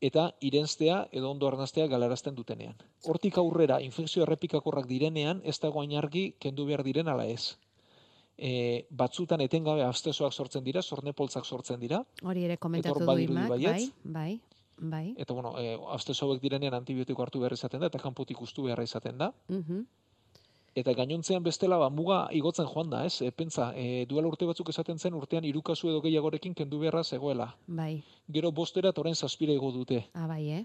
[0.00, 2.76] eta irentztea edo ondo arnaztea galarazten dutenean.
[3.04, 7.56] Hortik aurrera, infekzio errepikakorrak direnean, ez dago hain argi kendu behar diren ala ez.
[8.38, 13.90] E, batzutan etengabe abstezoak sortzen dira, sornepoltzak sortzen dira, Hori ere komentatu du imak, bai,
[14.04, 14.40] bai,
[14.78, 15.14] bai.
[15.18, 18.82] eta bueno, e, abstezo hauek direnean antibiotiko hartu behar izaten da, eta kanpotik ustu behar
[18.82, 19.32] izaten da.
[19.48, 19.82] Mhm.
[20.78, 23.20] Eta gainontzean bestela ba, muga igotzen joan da, ez?
[23.22, 27.56] E, pentsa, e, duela urte batzuk esaten zen urtean hirukasu edo gehiagorekin kendu beharra zegoela.
[27.66, 28.04] Bai.
[28.30, 30.04] Gero bostera eta orain zazpira igo dute.
[30.14, 30.64] Ah, bai, eh?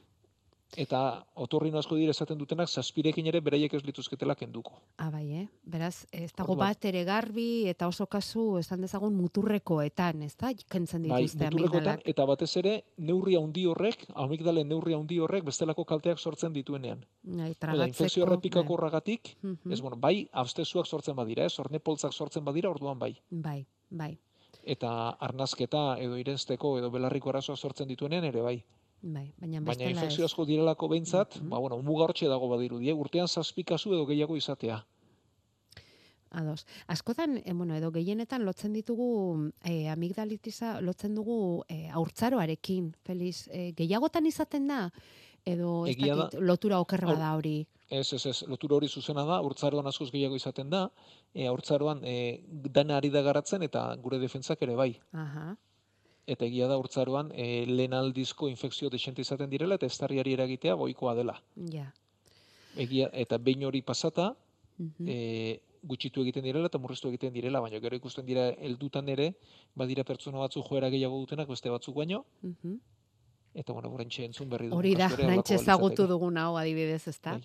[0.75, 0.99] Eta
[1.37, 4.73] otorrino asko dira esaten dutenak zazpirekin ere beraiek ez lituzketela kenduko.
[4.97, 5.47] Ah, bai, eh?
[5.69, 6.69] Beraz, ez dago Orduan.
[6.73, 10.49] bat ere garbi eta oso kasu esan dezagun muturrekoetan, ez da?
[10.69, 12.07] Kentzen Bai, dituzte muturrekoetan, amigdalak.
[12.09, 17.05] eta batez ere neurri handi horrek, amigdalen neurri handi horrek bestelako kalteak sortzen dituenean.
[17.23, 17.87] Bai, tragatzeko.
[17.87, 19.71] infekzio errepikakorragatik, Mhm.
[19.71, 23.15] ez bueno, bai abstezuak sortzen badira, ez, ornepoltzak sortzen badira, orduan bai.
[23.29, 24.17] Bai, bai,
[24.65, 28.63] Eta arnazketa edo irensteko edo belarriko arazoa sortzen dituenean ere bai.
[29.03, 29.33] Bai.
[29.37, 31.49] Baina Baina infekzio asko direlako behintzat, Mhm.
[31.49, 32.93] ba, bueno, muga hortxe dago badirudi, eh?
[32.95, 34.85] urtean zazpi kasu edo gehiago izatea.
[36.31, 36.65] Ados.
[36.87, 43.47] Askotan, eh, bueno, edo gehienetan lotzen ditugu eh, amigdalitisa, lotzen dugu eh, haurtzaroarekin, Feliz.
[43.51, 44.89] Eh, gehiagotan izaten da?
[45.45, 46.23] Edo ez Egia da.
[46.23, 47.67] dakit, lotura okerra da hori.
[47.89, 50.89] Ez, ez, ez, lotura hori zuzena da, urtzaroan askoz gehiago izaten da,
[51.35, 54.95] e, urtzaroan e, dana ari da garatzen eta gure defentzak ere bai.
[55.11, 55.55] Aha.
[56.25, 61.15] Eta egia da urtzaroan e, lehen aldizko infekzio desente izaten direla eta estarriari eragitea goikoa
[61.15, 61.35] dela.
[61.73, 61.89] Ja.
[62.79, 64.35] Egia, eta behin hori pasata,
[64.79, 65.07] Mhm.
[65.07, 69.33] e, gutxitu egiten direla eta murriztu egiten direla, baina gero ikusten dira heldutan ere,
[69.75, 72.79] badira pertsona batzuk joera gehiago dutenak beste batzuk baino, Mhm.
[73.53, 74.79] eta bueno, oraintxe entzun berri dugu.
[74.79, 77.31] Hori da, nantxe ezagutu dugun hau adibidez, ezta?
[77.33, 77.43] Bai.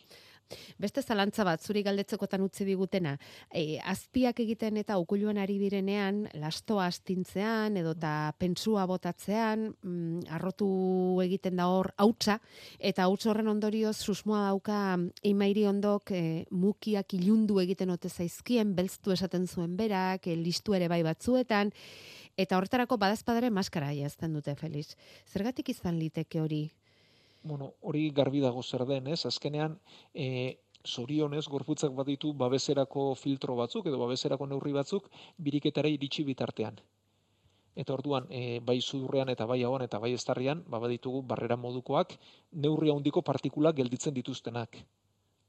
[0.80, 3.14] Beste zalantza bat, zuri galdetzekotan utzi digutena,
[3.52, 10.68] e, azpiak egiten eta ukuluan ari direnean, lastoa astintzean, edo eta pentsua botatzean, mm, arrotu
[11.24, 12.38] egiten da hor hautsa,
[12.78, 14.80] eta hauts horren ondorioz susmoa dauka
[15.22, 20.88] imairi ondok e, mukiak ilundu egiten ote zaizkien, belztu esaten zuen berak, e, listu ere
[20.88, 21.72] bai batzuetan,
[22.38, 24.94] eta horretarako badazpadare maskara jazten dute, Feliz.
[25.26, 26.68] Zergatik izan liteke hori?
[27.48, 29.24] Bueno, hori garbi dago zer den, ez?
[29.28, 29.78] Azkenean,
[30.12, 35.08] e, zorionez, gorputzak baditu babeserako filtro batzuk edo babeserako neurri batzuk
[35.46, 36.80] biriketara iritsi bitartean.
[37.78, 42.16] Eta orduan, e, bai sudurrean eta bai hauan eta bai estarrian, ba baditugu barrera modukoak
[42.52, 44.80] neurri handiko partikulak gelditzen dituztenak.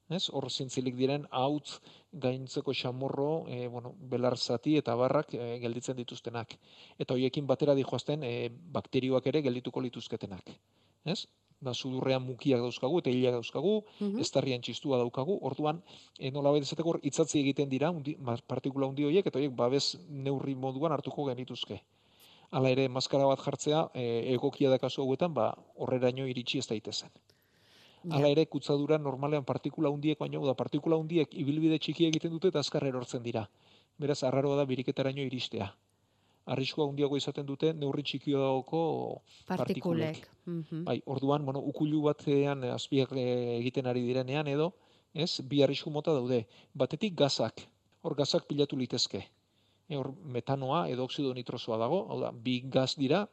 [0.09, 0.23] Ez?
[0.33, 1.81] Hor zintzilik diren hautz
[2.25, 6.55] gaintzeko xamorro, e, bueno, belar zati eta barrak e, gelditzen dituztenak.
[6.97, 8.33] Eta hoiekin batera dijoazten e,
[8.77, 10.55] bakterioak ere geldituko lituzketenak.
[11.05, 11.21] Ez?
[11.61, 14.19] Ba, sudurrean mukiak dauzkagu eta hilak dauzkagu, Mhm.
[14.23, 15.81] estarrian txistua daukagu, orduan,
[16.17, 18.15] e, nola esateko hor itzatzi egiten dira undi,
[18.47, 21.81] partikula hundi horiek, eta horiek babes neurri moduan hartuko genituzke.
[22.51, 27.09] Hala ere, maskara bat jartzea, e, egokia da kasu hauetan, ba, horreraino iritsi ez daitezen.
[28.09, 32.59] Hala ere, kutzadura normalean partikula hundiek baino, da partikula hundiek ibilbide txiki egiten dute eta
[32.59, 33.49] azkar erortzen dira.
[33.99, 35.75] Beraz, arraroa da biriketaraino iristea.
[36.49, 38.83] Arriskua hundiago izaten dute neurri txikio dago
[39.47, 40.21] partikulek.
[40.21, 40.29] Partikulek.
[40.45, 40.83] Mhm.
[40.87, 44.71] Bai, orduan, bueno, ukulu batean azpiak eh, egiten ari direnean edo,
[45.13, 46.45] ez, bi arrisku mota daude.
[46.73, 47.61] Batetik gazak,
[48.01, 49.25] hor gazak pilatu litezke.
[49.89, 53.27] E, hor metanoa edo oxido nitrosoa dago, hau da, bi gaz dira,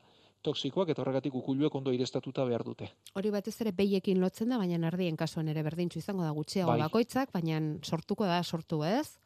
[0.47, 2.89] toksikoak eta horregatik ukuluek ondo irestatuta behar dute.
[3.19, 6.81] Hori batez ere behiekin lotzen da, baina ardien kasuan ere berdintxu izango da gutxiago Bai.
[6.87, 9.19] bakoitzak, baina sortuko da sortu, ez?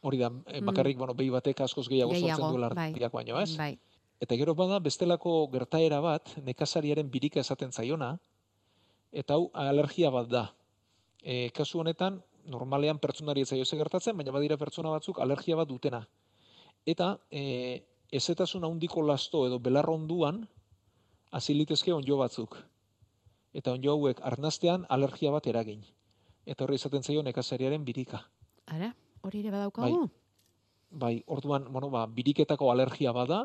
[0.00, 2.90] Hori da, eh, bakarrik, bueno, behi batek askoz gehiago, Gehiago, sortzen duela bai.
[2.92, 3.56] ardiak baino, ez?
[3.56, 3.78] Bai.
[4.20, 8.18] Eta gero bada bestelako gertaera bat, nekazariaren birika esaten zaiona,
[9.12, 10.44] eta hau alergia bat da.
[11.22, 15.68] E, kasu honetan, normalean pertsonari ez zaio ze gertatzen, baina badira pertsona batzuk alergia bat
[15.68, 16.06] dutena.
[16.86, 20.46] Eta e, ezetasun handiko lasto edo belar onduan
[21.30, 22.56] hasi litezke onjo batzuk.
[23.52, 25.84] Eta onjo hauek arnastean alergia bat eragin.
[26.46, 28.22] Eta horri izaten zaio nekazariaren birika.
[28.66, 30.08] Ara, hori ere badaukagu?
[30.90, 33.42] Bai, orduan, bueno, ba, biriketako alergia bada,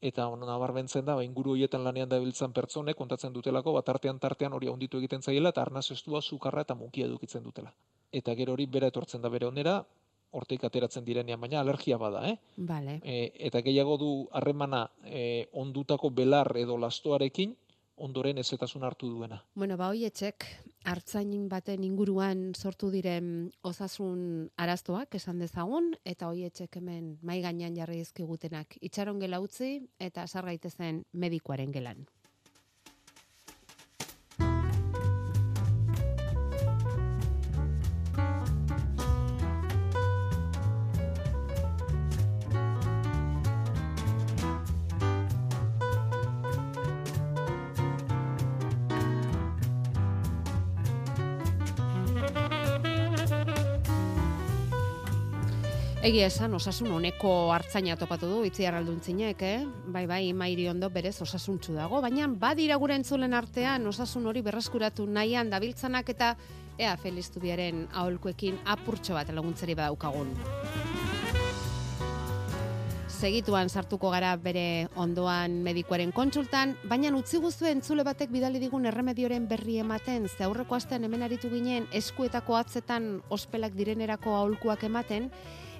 [0.00, 4.54] eta ono nabarmentzen da, ba, inguru horietan lanean dabiltzan pertsonek kontatzen dutelako, bat tartean tartean
[4.56, 7.74] hori handitu egiten zaiela, eta arnaz estua, sukarra eta mukia edukitzen dutela.
[8.12, 9.82] Eta gero hori bera etortzen da bere onera,
[10.30, 12.36] horteik ateratzen direnean, baina alergia bada, eh?
[12.56, 12.98] Vale.
[13.02, 17.56] E, eta gehiago du harremana e, ondutako belar edo lastoarekin,
[17.98, 19.40] ondoren ezetasun hartu duena.
[19.54, 20.46] Bueno, ba hoietxek
[20.88, 24.20] hartzain baten inguruan sortu diren osasun
[24.56, 30.48] arastoak esan dezagun eta hoietxek hemen mai gainean jarri dizkigutenak itxaron gela utzi eta sar
[30.48, 32.06] gaitezen medikuaren gelan.
[56.08, 59.66] Egia esan, osasun honeko hartzaina topatu du, itziar alduntzinek, eh?
[59.92, 65.04] Bai, bai, mairi ondo berez osasuntzu dago, baina badira gure entzulen artean osasun hori berreskuratu
[65.04, 66.30] nahian dabiltzanak eta
[66.80, 70.32] ea Feliz Tubiaren aholkuekin apurtxo bat laguntzeri badaukagun.
[73.18, 79.44] Segituan sartuko gara bere ondoan medikuaren kontsultan, baina utzi guztu entzule batek bidali digun erremedioren
[79.50, 85.32] berri ematen, ze aurreko astean hemen aritu ginen eskuetako atzetan ospelak direnerako aholkuak ematen,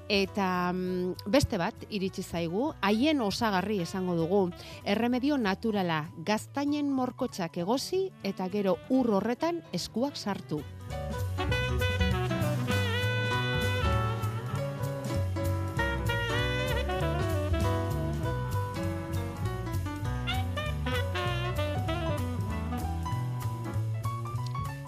[0.09, 4.49] eta mm, beste bat iritsi zaigu, haien osagarri esango dugu.
[4.85, 10.63] Erremedio naturala, gaztainen morkotxak egosi eta gero ur horretan eskuak sartu.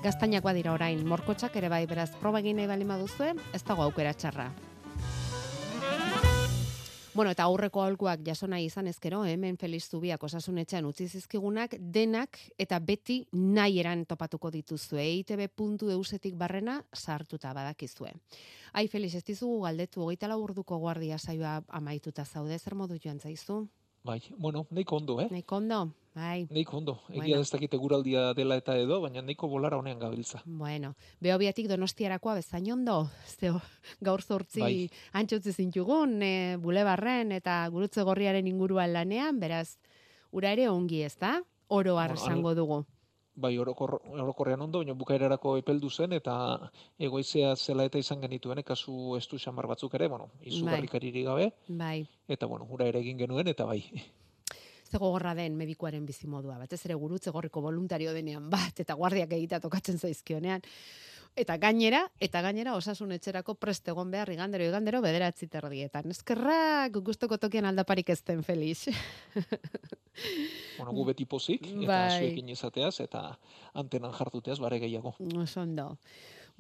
[0.01, 4.16] Gaztainak badira orain, morkotxak ere bai beraz proba egin nahi bali maduzue, ez dago aukera
[4.16, 4.49] txarra.
[7.12, 12.38] Bueno, eta aurreko aholkuak jaso nahi izan ezkero, hemen Feliz Zubiak osasunetxean utzi zizkigunak, denak
[12.58, 15.02] eta beti nahi eran topatuko dituzue.
[15.02, 18.12] eitb.eusetik barrena sartuta badakizue.
[18.72, 23.66] Ai, Feliz, ez dizugu galdetu, hogeita urduko guardia saioa amaituta zaude, zer modu joan zaizu?
[24.04, 25.26] Bai, bueno, nahiko ondo, eh?
[25.30, 26.46] Nahiko ondo, bai.
[26.50, 27.00] Nahiko ondo.
[27.08, 27.40] Egia Bueno.
[27.40, 30.42] ez dakite guraldia dela eta edo, baina nahiko bolara honean gabiltza.
[30.44, 33.61] Bueno, behobiatik donostiarakoa bezain ondo, zeo
[34.00, 34.90] gaur zortzi Bai.
[35.12, 39.78] antxotzi zintugun, e, bulebarren eta gurutze gorriaren inguruan lanean, beraz,
[40.32, 41.42] ura ere ongi ez da?
[41.68, 42.84] Oro har esango dugu.
[43.40, 48.64] Bai, orokor, orokorrean ondo, baina bukaerarako epeldu zen, eta egoizea zela eta izan genituen, eh,
[48.64, 52.06] kasu estu xamar batzuk ere, bueno, izugarrikaririk gabe, Bai.
[52.28, 53.84] eta bueno, ura ere egin genuen, eta bai.
[54.91, 59.61] Ze gogorra den medikuaren bizimodua, batez ere gurutze gorriko voluntario denean bat, eta guardiak egitea
[59.62, 60.64] tokatzen zaizkionean.
[61.38, 66.11] Eta gainera, eta gainera osasun etxerako prest egon behar igandero, igandero bederatzi terdietan.
[66.11, 68.88] Eskerrak gustoko tokian aldaparik ez den, Felix.
[70.76, 72.18] Bueno, gu beti pozik, eta Bai.
[72.18, 73.20] zuekin izateaz, eta
[73.78, 75.14] antenan jartuteaz bare gehiago.
[75.38, 75.86] Oso ondo.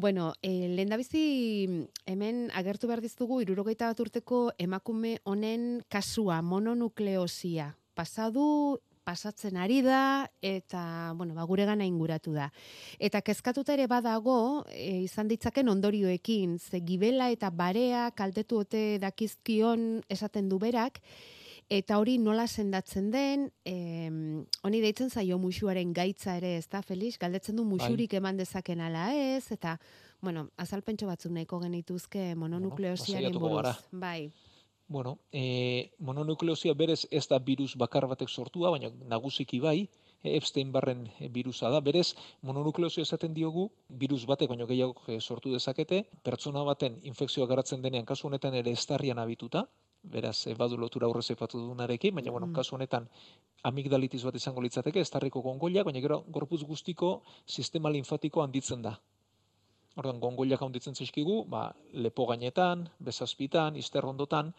[0.00, 7.74] Bueno, eh, lehendabizi hemen agertu behar diztugu irurogeita bat urteko emakume honen kasua, mononukleosia.
[8.00, 12.48] Pasadu, pasatzen ari da, eta, bueno, ba, gure gana inguratu da.
[12.96, 20.02] Eta kezkatuta ere badago, e, izan ditzaken ondorioekin, ze gibela eta barea kaltetu ote dakizkion
[20.08, 21.00] esaten du berak,
[21.70, 27.18] eta hori nola sendatzen den, em, honi deitzen zaio musuaren gaitza ere, ez da, Felix?
[27.20, 29.76] Galdetzen du musurik eman dezaken ala ez, eta,
[30.20, 33.76] bueno, azalpentso batzuk nahiko genituzke mononukleosiaren saiatuko buruz.
[33.92, 34.30] Bai,
[34.90, 39.88] Bueno, e, mononukleosia berez ez da virus bakar batek sortua, baina nagusiki bai,
[40.24, 41.04] Epstein barren
[41.36, 41.78] virusa da.
[41.80, 43.68] Berez, mononukleosia esaten diogu,
[44.02, 48.74] virus batek baino gehiago eh, sortu dezakete, pertsona baten infekzioa garatzen denean kasu honetan ere
[48.74, 49.62] estarrian abituta,
[50.02, 52.52] beraz, badu lotura aurrez aipatu dunarekin, baina, bueno, Mm.
[52.58, 53.08] kasu honetan
[53.62, 58.98] amigdalitis bat izango litzateke, estarriko gongoiak, baina gero gorputz guztiko sistema linfatiko handitzen da.
[59.98, 64.52] Orduan, gongoiak handitzen zaizkigu, ba, lepo gainetan, bezazpitan, izterrondotan,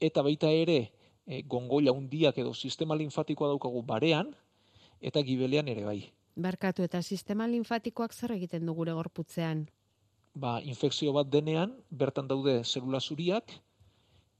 [0.00, 0.78] eta baita ere,
[1.26, 4.30] e, gongoila handiak edo sistema linfatikoa daukagu barean,
[5.00, 6.00] eta gibelean ere bai.
[6.36, 9.66] barkatu eta sistema linfatikoak zer egiten du gure gorputzean?
[10.34, 13.54] Ba, infekzio bat denean, bertan daude zelula zuriak,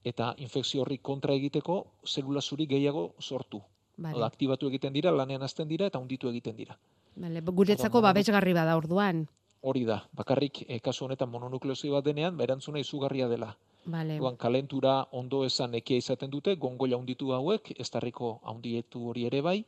[0.05, 3.62] eta infekzio horri kontra egiteko zelula zuri gehiago sortu.
[3.97, 4.24] Vale.
[4.26, 6.76] Aktibatu egiten dira, lanean hasten dira, eta hunditu egiten dira.
[7.16, 9.24] Vale, guretzako babesgarri bada orduan.
[9.67, 9.99] Hori da.
[10.14, 13.51] Bakarrik e, kasu honetan mononukleosi bat denean, ba, erantzuna izugarria dela.
[13.95, 14.19] Vale.
[14.19, 19.43] Duan kalentura ondo esan ekia izaten dute, gongoila hunditu hauek, ez tarriko handietu hori ere
[19.47, 19.59] bai,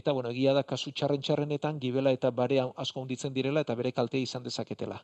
[0.00, 3.92] eta bueno, egia da kasu txarren txarrenetan gibela eta bare asko hunditzen direla eta bere
[3.92, 5.00] kaltea izan dezaketela.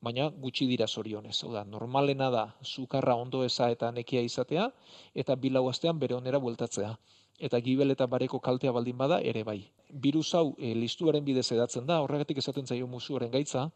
[0.00, 1.36] Baina gutxi dira zorionez.
[1.44, 4.70] Hau da, normalena da sukarra ondo eza eta nekia izatea,
[5.14, 6.94] eta bilau astean bere onera bueltatzea.
[7.40, 9.62] Eta gibel eta bareko kaltea baldin bada ere bai.
[9.90, 13.70] Virus hau e, listuaren bidez edatzen da, horregatik esaten zaio musuaren gaitza,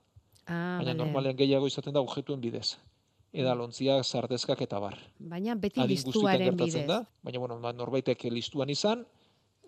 [0.46, 0.98] Ah, baina vale.
[0.98, 2.76] normalean gehiago izaten da objektuen bidez.
[3.32, 4.98] Edalontziak, sardezkak eta bar.
[5.18, 6.86] Baina beti Adin listuaren bidez.
[6.86, 9.06] Da, baina bueno, ba, norbaitek listuan izan,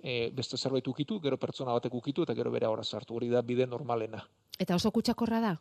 [0.03, 3.17] e, beste zerbait ukitu, gero pertsona batek ukitu eta gero bere ahora sartu.
[3.17, 4.21] Hori da bide normalena.
[4.59, 5.55] Eta oso kutsakorra da?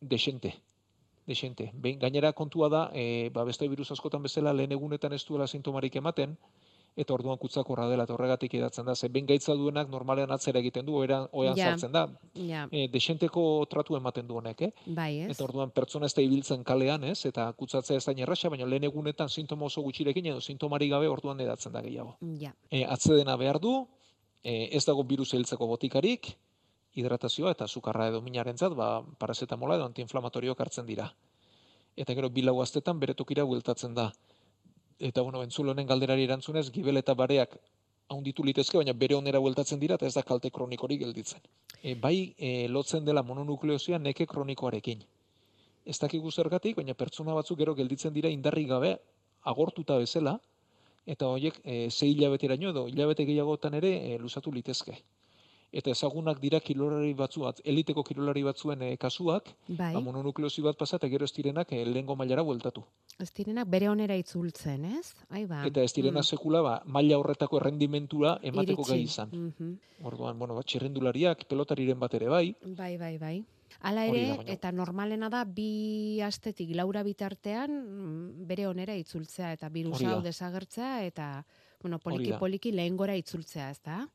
[0.00, 0.52] Desente.
[1.26, 1.70] Desente.
[1.72, 5.94] Behin, gainera kontua da, e, ba, beste virus askotan bezala lehen egunetan ez duela sintomarik
[5.96, 6.36] ematen,
[6.96, 8.94] eta orduan kutsakorra dela eta horregatik edatzen da.
[8.94, 11.70] Ze behin gaitza duenak normalean atzera egiten du, oeran, oean Ja.
[11.70, 12.08] sartzen da.
[12.34, 14.72] Ja, E, desenteko tratu ematen du honek, eh?
[14.86, 15.30] bai, ez?
[15.30, 17.24] Eta orduan pertsona ez da ibiltzen kalean, ez?
[17.26, 21.40] Eta kutsatzea ez da erraxa, baina lehen egunetan sintoma oso gutxirekin edo sintomari gabe orduan
[21.40, 22.16] edatzen da gehiago.
[22.38, 22.52] Ja.
[22.70, 23.86] E, atzedena behar du,
[24.44, 26.36] e, ez dago virus hiltzeko botikarik,
[26.94, 31.12] hidratazioa eta sukarra edo minarentzat, ba, parasetamola edo antiinflamatorioak hartzen dira.
[31.96, 34.12] Eta gero bilau astetan bere tokira bueltatzen da.
[35.02, 37.56] Eta bueno, entzule honen galderari erantzunez, gibel eta bareak
[38.12, 41.42] haunditu litezke, baina bere onera bueltatzen dira eta ez da kalte kronikorik gelditzen.
[41.82, 45.02] E, bai, e, lotzen dela mononukleosia neke kronikoarekin.
[45.84, 48.92] Ez dakigu zergatik, baina pertsona batzuk gero gelditzen dira indarrik gabe
[49.52, 50.36] agortuta bezala,
[51.06, 55.00] eta horiek e, zei hilabeteraino edo hilabete gehiagotan ere e, luzatu litezke.
[55.72, 59.94] Eta ezagunak dira kilolari batzu, at- eliteko kilolari batzuen e, kasuak, Bai.
[59.94, 62.82] ba, mononukleosi bat pasa eta gero ez direnak e, lehengo mailara bueltatu.
[63.18, 65.14] Ez direnak bere onera itzultzen, ez?
[65.30, 65.62] Ai ba.
[65.66, 66.24] Eta ez direna Mm.
[66.28, 69.12] sekula ba, maila horretako errendimentura emateko gai Iritsi.
[69.12, 69.28] izan.
[69.32, 69.78] Mhm.
[70.04, 73.44] Orduan, bueno, ba, txirrendulariak, pelotariren bat ere bai, Bai, bai, bai.
[73.80, 80.20] Hala ere, eta normalena da, bi astetik laura bitartean mm, bere onera itzultzea, eta virusa
[80.20, 81.44] desagertzea, eta,
[81.80, 82.36] bueno, Hori da.
[82.38, 84.06] poliki-poliki lehen gora itzultzea, ez da?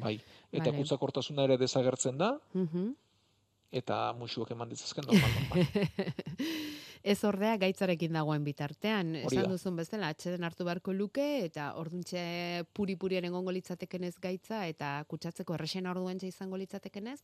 [0.00, 0.20] bai.
[0.52, 0.78] Eta Vale.
[0.78, 2.94] kutsakortasuna ere desagertzen da, Mhm.
[3.72, 5.66] eta musuak eman ditzazken normal, normal.
[7.02, 9.14] Ez ordea gaitzarekin dagoen bitartean.
[9.24, 9.52] Hori Esan da.
[9.54, 15.92] duzun bezala, atxeden hartu beharko luke, eta orduntxe puri-purian egongo litzatekenez gaitza, eta kutsatzeko errexena
[15.94, 17.20] orduan izango litzatekenez,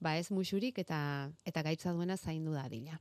[0.00, 3.00] ba ez musurik eta eta gaitza duena zaindu da dila.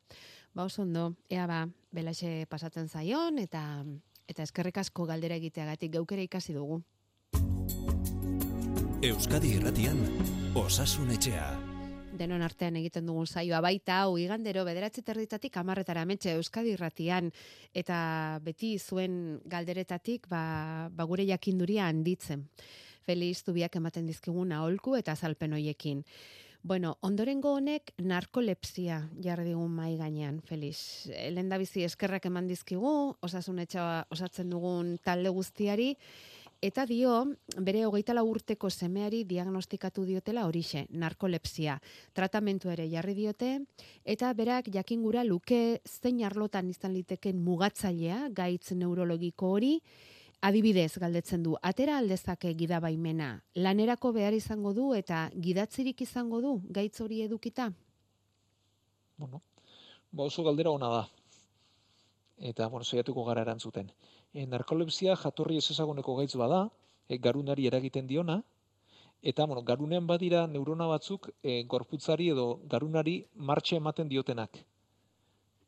[0.53, 3.83] Ba oso ondo, ea ba, belaxe pasatzen zaion, eta
[4.27, 6.83] eta eskerrik asko galdera egiteagatik geukera ikasi dugu.
[8.97, 9.99] Euskadi Irratian
[10.57, 11.51] Osasun Etxea.
[12.17, 17.29] denon artean egiten dugun saioa baita, hau igandero bederatzi terditatik amarretara metxe Euskadi irratian,
[17.77, 22.47] eta beti zuen galderetatik ba, ba gure jakinduria handitzen.
[23.05, 26.01] Feliz Zubiak ematen dizkigun aholku eta azalpen hoiekin.
[26.63, 31.05] Bueno, ondorengo honek narkolepsia jarri digun mai gainean, Feliz.
[31.05, 35.93] Lehen bizi eskerrak eman dizkigu, osasun etxoa osatzen dugun talde guztiari,
[36.57, 37.11] Eta dio,
[37.61, 41.79] bere hogeita urteko semeari diagnostikatu diotela horixe, narkolepsia.
[42.13, 43.59] Tratamentu ere jarri diote,
[44.03, 49.81] eta berak jakingura luke zein arlotan izan liteken mugatzailea, gaitz neurologiko hori,
[50.41, 56.99] adibidez galdetzen du, atera aldezake gidabaimena, lanerako behar izango du eta gidatzirik izango du, gaitz
[57.01, 57.71] hori edukita?
[59.17, 59.43] Bueno,
[60.11, 61.07] ba oso galdera ona da.
[62.37, 63.91] Eta, bueno, saiatuko gara erantzuten.
[64.33, 66.67] E, narkolepsia jatorri ez ezaguneko gaitz bada,
[67.07, 68.41] e, garunari eragiten diona,
[69.21, 74.59] eta, bueno, garunean badira neurona batzuk e, gorputzari edo garunari martxe ematen diotenak.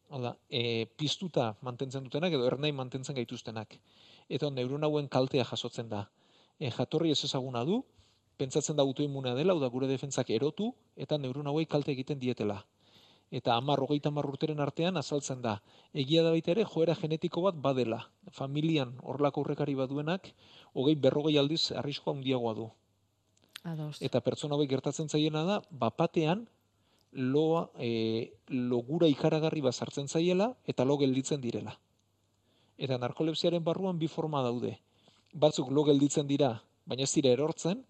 [0.10, 3.78] Hala, e, piztuta mantentzen dutenak edo ernai mantentzen gaituztenak.
[4.30, 6.08] Eta neurona hauen kaltea jasotzen da.
[6.60, 7.84] E, jatorri ez ezaguna du,
[8.38, 12.64] pentsatzen da autoimmunea dela, da gure defentsak erotu, eta neurona hauei kalte egiten dietela
[13.32, 15.60] eta hamar hogeita hamar urteren artean azaltzen da.
[15.94, 18.02] Egia da baita ere joera genetiko bat badela.
[18.34, 20.32] Familian horlako urrekari baduenak,
[20.74, 22.70] hogei berrogei aldiz arriskoa handiagoa du.
[23.64, 23.98] Ados.
[24.02, 26.48] Eta pertsona hauek gertatzen zaiena da, bapatean
[27.12, 31.76] loa, e, logura ikaragarri bat sartzen zaiela eta lo gelditzen direla.
[32.78, 34.78] Eta narkolepsiaren barruan bi forma daude.
[35.34, 37.84] Batzuk lo gelditzen dira, baina ez dira erortzen,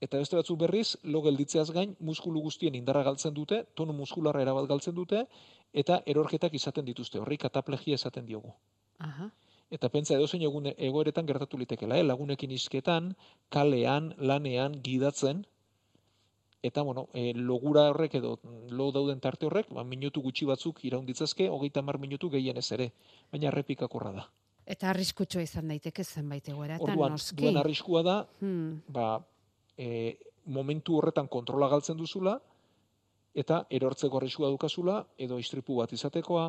[0.00, 4.66] eta beste batzuk berriz, lo gelditzeaz gain, muskulu guztien indarra galtzen dute, tonu muskularra erabat
[4.68, 5.26] galtzen dute,
[5.72, 8.54] eta erorketak izaten dituzte, horri kataplegia esaten diogu.
[8.98, 9.30] Aha.
[9.70, 12.02] Eta pentsa edozein egun egoeretan gertatu litekela, eh?
[12.02, 13.14] lagunekin isketan,
[13.50, 15.44] kalean, lanean, gidatzen,
[16.62, 18.38] eta bueno, e, logura horrek edo
[18.68, 22.90] lo dauden tarte horrek, ba, minutu gutxi batzuk iraun ditzazke, hogeita mar minutu gehienez ere,
[23.32, 24.26] baina errepikakorra da.
[24.70, 27.36] Eta arriskutsua izan daiteke zenbait egoeratan, Orduan, noski.
[27.40, 28.82] duen arriskua da, Hmm.
[28.88, 29.24] ba,
[29.80, 30.18] e,
[30.52, 32.36] momentu horretan kontrola galtzen duzula,
[33.34, 36.48] eta erortzeko arriskua dukazula, edo istripu bat izatekoa,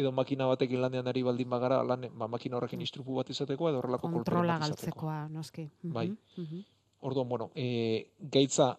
[0.00, 3.82] edo makina batekin lanean ari baldin bagara, lan, ba, makina horrekin istripu bat izatekoa, edo
[3.82, 5.68] horrelako Kontrola bat galtzekoa, noski.
[5.82, 6.08] Mhm, Bai.
[6.36, 6.64] mhm.
[7.02, 8.76] Orduan, bueno, e, gaitza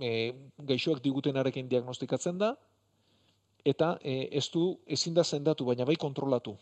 [0.00, 0.10] e,
[0.70, 2.52] gaixoak digutenarekin diagnostikatzen da,
[3.64, 6.56] eta e, ez du ezin da sendatu, baina bai kontrolatu.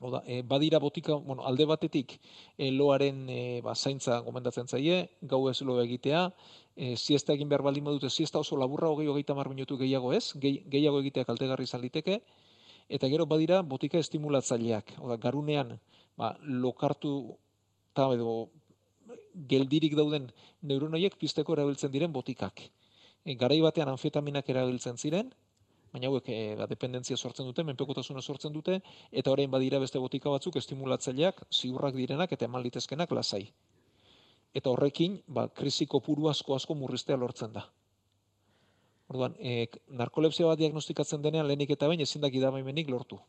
[0.00, 2.20] Oda, e, badira botika, bueno, alde batetik
[2.56, 6.20] e, loaren e, ba, zaintza gomendatzen zaie, gau ez lo egitea,
[6.76, 10.38] e, siesta egin behar baldin badute, siesta oso laburra hogei hogeita mar minutu gehiago ez,
[10.38, 12.20] gehi, gehiago egitea kaltegarri izan liteke,
[12.88, 14.94] eta gero badira botika estimulatzaileak.
[15.02, 15.74] Oda, garunean,
[16.16, 17.34] ba, lokartu
[17.90, 18.32] eta edo
[19.50, 20.28] geldirik dauden
[20.62, 22.62] neuronoiek pizteko erabiltzen diren botikak.
[23.26, 25.34] E, garai batean anfetaminak erabiltzen ziren,
[25.92, 28.80] baina hauek e, ba, dependentzia sortzen dute, menpekotasuna sortzen dute,
[29.12, 33.46] eta orain badira beste botika batzuk estimulatzaileak, ziurrak direnak eta eman litezkenak lasai.
[34.54, 37.66] Eta horrekin, ba, krisi kopuru asko asko murriztea lortzen da.
[39.08, 43.20] Orduan, e, narkolepsia bat diagnostikatzen denean lehenik eta bain ezin da gidabaimenik lortu.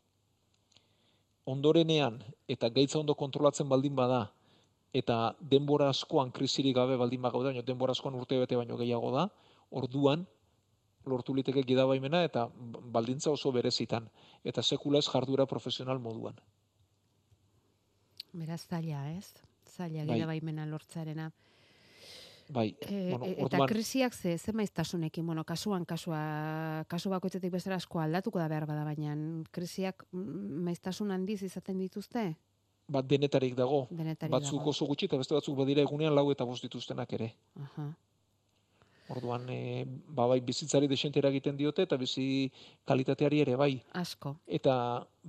[1.48, 4.26] Ondorenean eta gaitza ondo kontrolatzen baldin bada
[4.92, 9.28] eta denbora askoan krisirik gabe baldin bagaude, baina denbora askoan urte bete baino gehiago da,
[9.70, 10.26] orduan
[11.06, 12.46] lortu liteke gidabaimena eta
[12.92, 14.08] baldintza oso berezitan
[14.44, 16.40] eta sekula ez jarduera profesional moduan.
[18.32, 19.32] Beraz zaila, ez?
[19.66, 20.16] Zaila Bai.
[20.16, 21.30] gira baimena lortzarena.
[22.50, 27.76] Bai, E, bueno, eta orduan krisiak ze, ze maiztasunekin, bueno, kasuan, kasua, kasu bakoitzetik bezala
[27.76, 29.14] asko aldatuko da behar bada, baina
[29.52, 32.34] krisiak mm, maiztasun handiz izaten dituzte?
[32.90, 33.84] bat denetarik dago.
[33.90, 34.74] Denetarik batzuk dago.
[34.74, 37.32] oso gutxi eta beste batzuk badira egunean lau eta bost dituztenak ere.
[37.62, 37.86] Aha.
[39.10, 42.50] Orduan, e, ba bai bizitzari desentera egiten diote eta bizi
[42.86, 43.72] kalitateari ere bai.
[43.98, 44.36] Asko.
[44.46, 44.74] Eta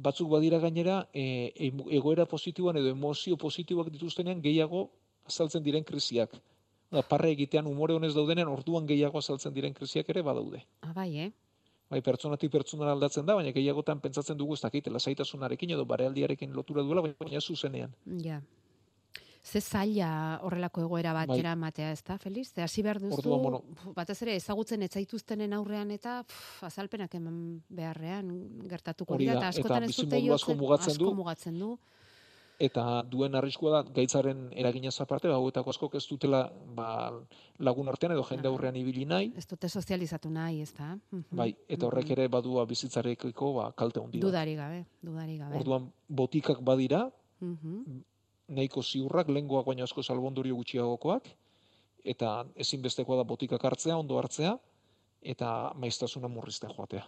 [0.07, 1.51] batzuk badira gainera e,
[1.97, 4.89] egoera positiboan edo emozio positiboak dituztenean gehiago
[5.25, 6.37] azaltzen diren krisiak.
[6.91, 10.61] Da, parre egitean umore honez daudenean orduan gehiago azaltzen diren krisiak ere badaude.
[10.85, 11.31] Ah, bai, eh?
[11.91, 16.85] Bai, pertsonatik pertsonara aldatzen da, baina gehiagotan pentsatzen dugu ez dakit, lasaitasunarekin edo barealdiarekin lotura
[16.87, 17.95] duela, baina zuzenean.
[18.23, 18.39] Ja.
[19.43, 21.25] Ze zaila horrelako egoera Bai.
[21.27, 22.51] batera matea, ez da, Feliz?
[22.53, 23.61] Ze hasi behar duzu, Orduan, bueno.
[23.61, 28.29] pf, batez ere ezagutzen etzaituztenen aurrean eta pf, azalpenak eman beharrean
[28.69, 31.13] gertatuko dira, eta askotan ez dute asko mugatzen asko du.
[31.15, 31.77] mugatzen du.
[32.61, 36.43] Eta duen arriskua da, gaitzaren eraginaz aparte, ba, hauetako askok ez dutela
[36.75, 37.11] ba,
[37.57, 40.95] lagun artean edo jende aurrean ibili nahi, Ez dute sozializatu nahi, ez da?
[41.31, 44.27] Bai, eta horrek ere badua bizitzarekiko ba, kalte handi bat.
[44.27, 45.57] Dudari gabe, dudari gabe.
[45.57, 47.09] Orduan, botikak badira.
[48.51, 51.29] Nahiko ziurrak, lengoak baina asko salbondorio gutxiagokoak,
[52.13, 52.33] eta
[52.65, 54.55] ezinbestekoa da botikak hartzea, ondo hartzea,
[55.21, 57.05] eta maiztasuna murrizten joatea.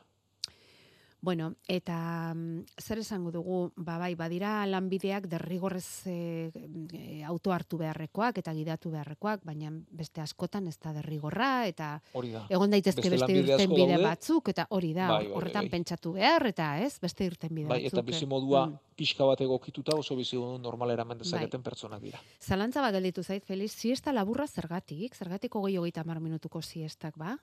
[1.24, 6.52] Bueno, eta mm, zer esango dugu, ba bai, badira lanbideak derrigorrez e,
[6.92, 12.42] e, auto hartu beharrekoak eta gidatu beharrekoak, baina beste askotan ez da derrigorra eta da.
[12.52, 14.04] egon daitezke Beste beste, irtenbide daude.
[14.04, 15.70] batzuk eta hori da, Bai, bai, bai, horretan bai.
[15.78, 17.94] pentsatu behar eta ez, beste irtenbide Bai, batzuk.
[17.94, 18.10] eta eh.
[18.12, 18.78] bizimodua Mm.
[19.00, 21.16] pixka bat egokituta oso bizimodun normalera Bai.
[21.16, 22.20] mendezaketen pertsonak dira.
[22.42, 25.16] Zalantza bat gelditu zait, Feliz, siesta laburra zergatik?
[25.16, 27.38] Zergatik hogei hogeita hamar minutuko siestak, ba?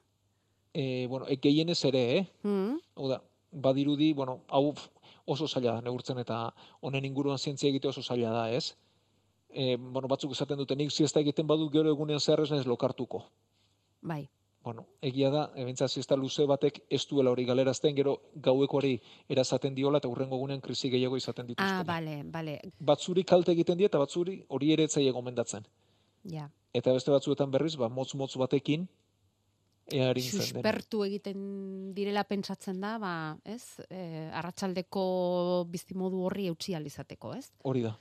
[0.75, 2.27] E, bueno, e, gehienez ere, eh?
[2.45, 2.77] Mm?
[2.95, 3.23] Hau da,
[3.53, 4.75] badirudi, bueno, hau
[5.27, 8.75] oso zaila da neurtzen eta honen inguruan zientzia egite oso zaila da, ez?
[9.51, 13.25] E, bueno, batzuk esaten dute, nik siesta egiten badut gero egunean zehar ez lokartuko.
[14.03, 14.29] Bai.
[14.63, 18.99] Bueno, egia da, ebentza siesta luze batek ez duela hori galerazten, gero gaueko hori
[19.29, 21.65] erazaten diola eta urrengo egunean krisi gehiago izaten dituzte.
[21.65, 25.67] Ah, bale, bale, Batzuri kalte egiten die eta batzuri hori ere etzaie gomendatzen.
[26.25, 26.51] ja.
[26.73, 28.87] Eta beste batzuetan berriz, ba, motz-motz batekin.
[30.23, 33.81] Suspertu egiten direla pentsatzen da, ba, ez?
[33.89, 37.51] E, arratsaldeko bizimodu horri eutsi izateko, ez?
[37.65, 37.97] Hori da.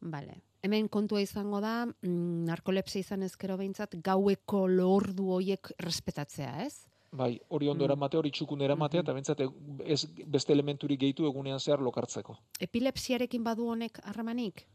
[0.00, 0.40] Bale.
[0.64, 6.86] Hemen kontua izango da, mm, narkolepsia izan ezkero behintzat, gaueko lordu hoiek respetatzea, ez?
[7.14, 7.90] Bai, hori ondo Mm.
[7.90, 9.40] eramatea, hori txukun eramatea, eta bentsat
[9.84, 12.36] ez beste elementurik gehitu egunean zehar lokartzeko.
[12.60, 14.66] Epilepsiarekin badu honek harremanik?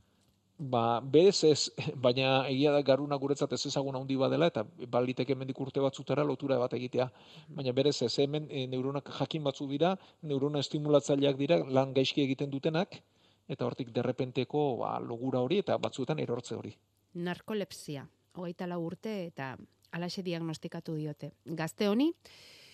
[0.60, 1.72] Ba, berez ez,
[2.06, 6.58] baina egia da garuna guretzat ez ezagun handi badela, eta baliteke hemendik urte batzutara lotura
[6.60, 7.08] bat egitea.
[7.56, 12.52] Baina berez ez, hemen e, neuronak jakin batzu dira, neurona estimulatzaileak dira, lan gaizki egiten
[12.52, 13.00] dutenak,
[13.48, 16.76] eta hortik derrepenteko ba, logura hori eta batzuetan erortze hori.
[17.16, 18.04] Narkolepsia,
[18.36, 19.54] hogeita lau urte eta
[19.96, 21.32] alaxe diagnostikatu diote.
[21.46, 22.12] Gazte honi,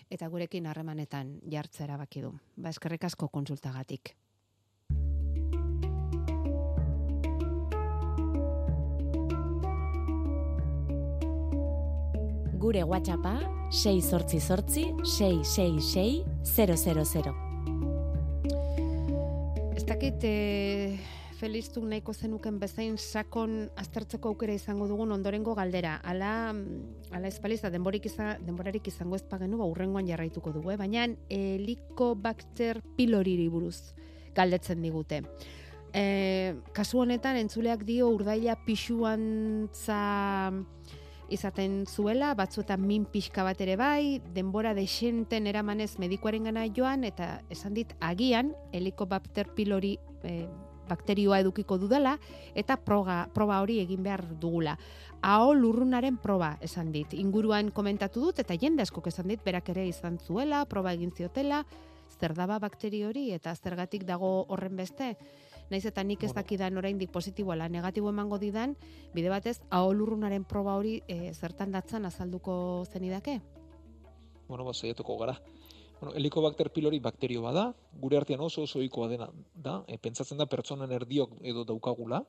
[0.10, 2.34] eta gurekin harremanetan jartzera erabaki du.
[2.58, 4.16] Ba, eskerrik asko konsultagatik.
[12.66, 17.36] Gure WhatsAppa 688 666 000.
[19.76, 20.98] Ez dakit e,
[21.38, 26.02] Feliztuk nahiko zenuken bezain sakon aztertzeko aukera izango dugun ondorengo galdera.
[26.02, 30.78] Ala, mm, ala espaliza denborik izan, denborarik izango ez pagenu, ba, urrengoan jarraituko dugu, eh?
[30.82, 33.94] baina helikobakter piloriri buruz
[34.34, 35.22] galdetzen digute.
[35.94, 40.02] E, kasu honetan entzuleak dio urdaila pixuantza
[41.30, 47.40] izaten zuela, batzuetan min pixka bat ere bai, denbora desenten eramanez medikuaren gana joan, eta
[47.50, 50.46] esan dit, agian, helikobakter pilori e,
[50.90, 52.18] bakterioa edukiko dudala,
[52.54, 54.78] eta proga, proba hori egin behar dugula.
[55.26, 57.16] Aho lurrunaren proba esan dit.
[57.18, 61.64] Inguruan komentatu dut, eta jende askok esan dit, berak ere izan zuela, proba egin ziotela,
[62.20, 65.16] zer daba bakteri hori, eta zergatik dago horren beste,
[65.72, 68.76] naiz eta nik ez dakidan oraindik positibo ala negatibo emango didan,
[69.14, 73.40] bide batez, aholurrunaren proba hori e, zertan datzan azalduko zenidake?
[74.48, 75.40] Bueno, ba, saiatuko gara.
[76.00, 77.70] Bueno, Helicobacter pylori bakterio bada,
[78.02, 82.22] gure artean oso oso ohikoa dena da, e, pentsatzen da pertsonan erdiok edo daukagula.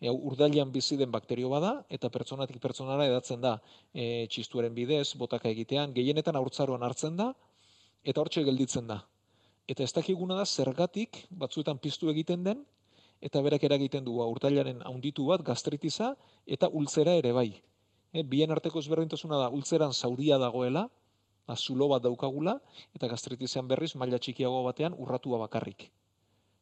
[0.00, 3.58] E, hau urdailean bizi den bakterio bada eta pertsonatik pertsonara edatzen da
[3.92, 7.32] e, txistuaren bidez, botaka egitean, gehienetan haurtzaroan hartzen da
[8.04, 9.02] eta hortxe gelditzen da.
[9.66, 12.64] Eta ez dakiguna da zergatik batzuetan piztu egiten den
[13.24, 16.14] eta berak eragiten du urtailaren haunditu bat gastritiza
[16.46, 17.48] eta ultzera ere bai.
[18.12, 20.88] E, bien arteko ezberdintasuna da ultzeran zauria dagoela,
[21.46, 22.58] azulo bat daukagula
[22.94, 25.90] eta gastritizean berriz maila txikiago batean urratua bakarrik.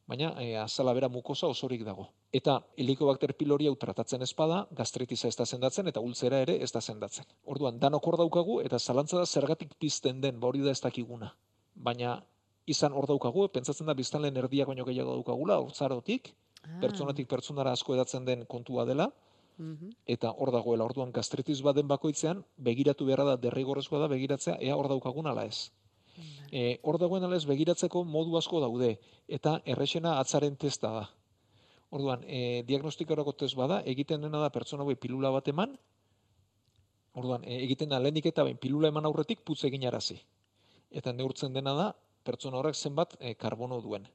[0.07, 2.09] Baina e, azala bera mukosa osorik dago.
[2.31, 6.81] Eta helikobakter pylori hau tratatzen espada, gastritiza ez da sendatzen eta ultzera ere ez da
[6.81, 7.27] sendatzen.
[7.43, 11.31] Orduan, danok hor daukagu eta zalantza da zergatik pizten den, ba hori da ez dakiguna.
[11.75, 12.21] Baina
[12.65, 16.33] izan hor daukagu, pentsatzen da biztanleen erdiak baino gehiago daukagula, hortzarotik,
[16.63, 16.79] Ah.
[16.79, 19.11] pertsonatik pertsonara asko edatzen den kontua dela,
[19.57, 19.89] Mhm.
[20.07, 24.87] eta hor dagoela orduan gastritis baden bakoitzean, begiratu beharra da derrigorrezkoa da begiratzea ea hor
[24.87, 25.71] daukagun ala ez.
[26.51, 31.09] E, hor dagoen ala ez begiratzeko modu asko daude, eta errexena atzaren testa da.
[31.91, 35.77] Orduan, e, diagnostikarako test bada, egiten dena da pertsona hori pilula bat eman,
[37.13, 40.19] orduan, e, egiten da lehenik eta behin pilula eman aurretik putz egin arazi.
[40.91, 44.07] Eta neurtzen dena da, pertsona horrek zenbat e, karbono duen.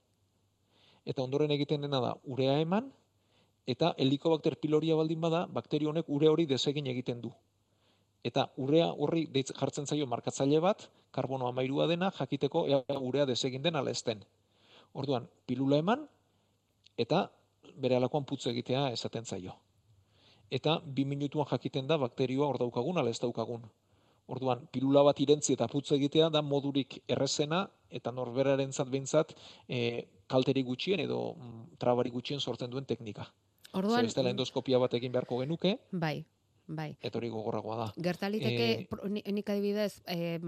[1.08, 2.90] Eta ondoren egiten dena da, urea eman,
[3.68, 7.32] eta helikobakter piloria baldin bada, bakterio honek ure hori desegin egiten du.
[8.24, 13.62] Eta urea horri deitz, jartzen zaio markatzaile bat, karbono amairua dena, jakiteko ea urea desegin
[13.62, 13.74] den
[14.06, 14.24] den.
[14.92, 16.08] Orduan, pilula eman,
[16.96, 17.28] eta
[17.76, 19.54] bere alakoan putz egitea esaten zaio.
[20.50, 23.68] Eta bi minutuan jakiten da bakterioa hor daukagun ala ez daukagun.
[24.28, 29.32] Orduan, pilula bat irentzi eta putz egitea da modurik errezena eta norberaren zat behintzat
[29.68, 29.78] e,
[30.28, 33.24] kalteri gutxien edo mm, trabari gutxien sortzen duen teknika.
[33.72, 36.24] Orduan, Zer bestela endoskopia bat egin beharko genuke, bai,
[36.66, 36.90] bai.
[37.00, 37.88] eta hori gogorragoa da.
[37.96, 40.38] Gertaliteke, Eh, ni- nik adibidez, e,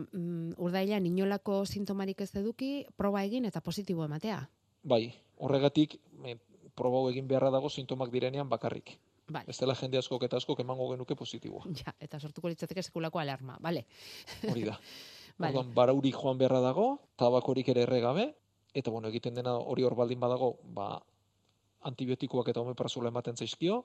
[0.61, 4.43] urdailan inolako sintomarik ez eduki, proba egin eta positibo ematea.
[4.83, 6.37] Bai, horregatik e,
[6.75, 8.99] proba egin beharra dago sintomak direnean bakarrik.
[9.31, 9.47] Vale.
[9.49, 11.71] Ez dela jende askok eta askok emango genuke positiboa.
[11.81, 13.87] Ja, eta sortuko litzateke sekulako alarma, bale.
[14.51, 14.77] Hori da.
[15.41, 15.55] Vale.
[15.55, 18.27] Orduan, barauri joan beharra dago, tabakorik ere erregabe,
[18.77, 20.99] eta bueno, egiten dena hori hor baldin badago, ba,
[21.89, 23.79] antibiotikoak eta omeprazole ematen zaizkio,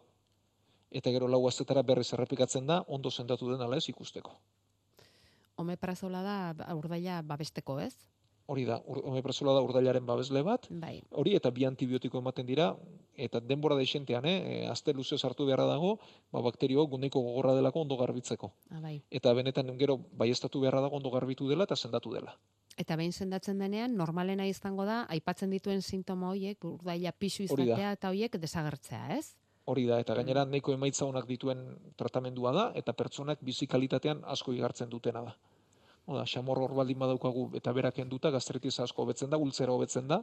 [0.91, 4.35] eta gero lau asteetara berriz errepikatzen da, ondo sendatu den ala ez ikusteko.
[5.63, 7.95] Omeprazola da ba, urdaila babesteko, ez?
[8.47, 10.99] Hori da, ur, omeprazola da urdailaren babesle bat, Bai.
[11.17, 12.67] hori eta bi antibiotiko ematen dira,
[13.17, 15.95] eta denbora deixentean, eh, e, aste luze sartu beharra dago,
[16.31, 18.51] ba, bakterio guneko gogorra delako ondo garbitzeko.
[18.69, 18.99] Ah, bai.
[19.09, 22.37] Eta benetan gero baiestatu beharra dago ondo garbitu dela eta sendatu dela.
[22.77, 27.25] Eta behin sendatzen denean, normalena izango da, aipatzen dituen sintoma horiek, urdaila da.
[27.25, 29.35] izatea eta horiek desagertzea, ez?
[29.65, 31.65] Hori da, eta gainera nahiko emaitza onak dituen
[31.97, 35.35] tratamendua da, eta pertsonak bizi kalitatean asko igartzen dutena da.
[36.05, 40.19] Oda, xamor hor baldin badaukagu eta berak enduta gastritiza asko hobetzen da, ultzera hobetzen da,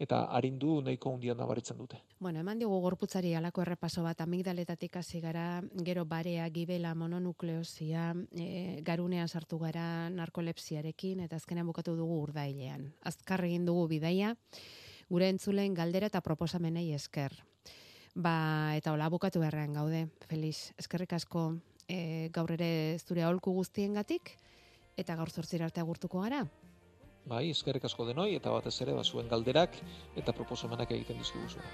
[0.00, 1.98] eta arindu nahiko hundian nabaritzen dute.
[2.22, 8.80] Bueno, eman diogu gorputzari alako errepaso bat amigdaletatik hasi gara, gero barea, gibela, mononukleosia, e,
[8.86, 12.88] garunean sartu gara narkolepsiarekin eta azkenean bukatu dugu urdailean.
[13.04, 14.34] Azkar egin dugu bidaia,
[15.10, 17.34] gure entzulen galdera eta proposamenei esker.
[18.14, 21.50] Ba, eta hola bukatu beharrean gaude, Felix, eskerrik asko
[21.88, 22.70] e, gaur ere
[23.02, 24.38] zure aholku guztiengatik
[24.98, 26.42] eta gaur zortzira arte agurtuko gara.
[27.28, 29.76] Bai, eskerrik asko denoi, eta batez ere, ba, zuen galderak
[30.16, 31.64] eta proposamenak egiten dizkiguzu.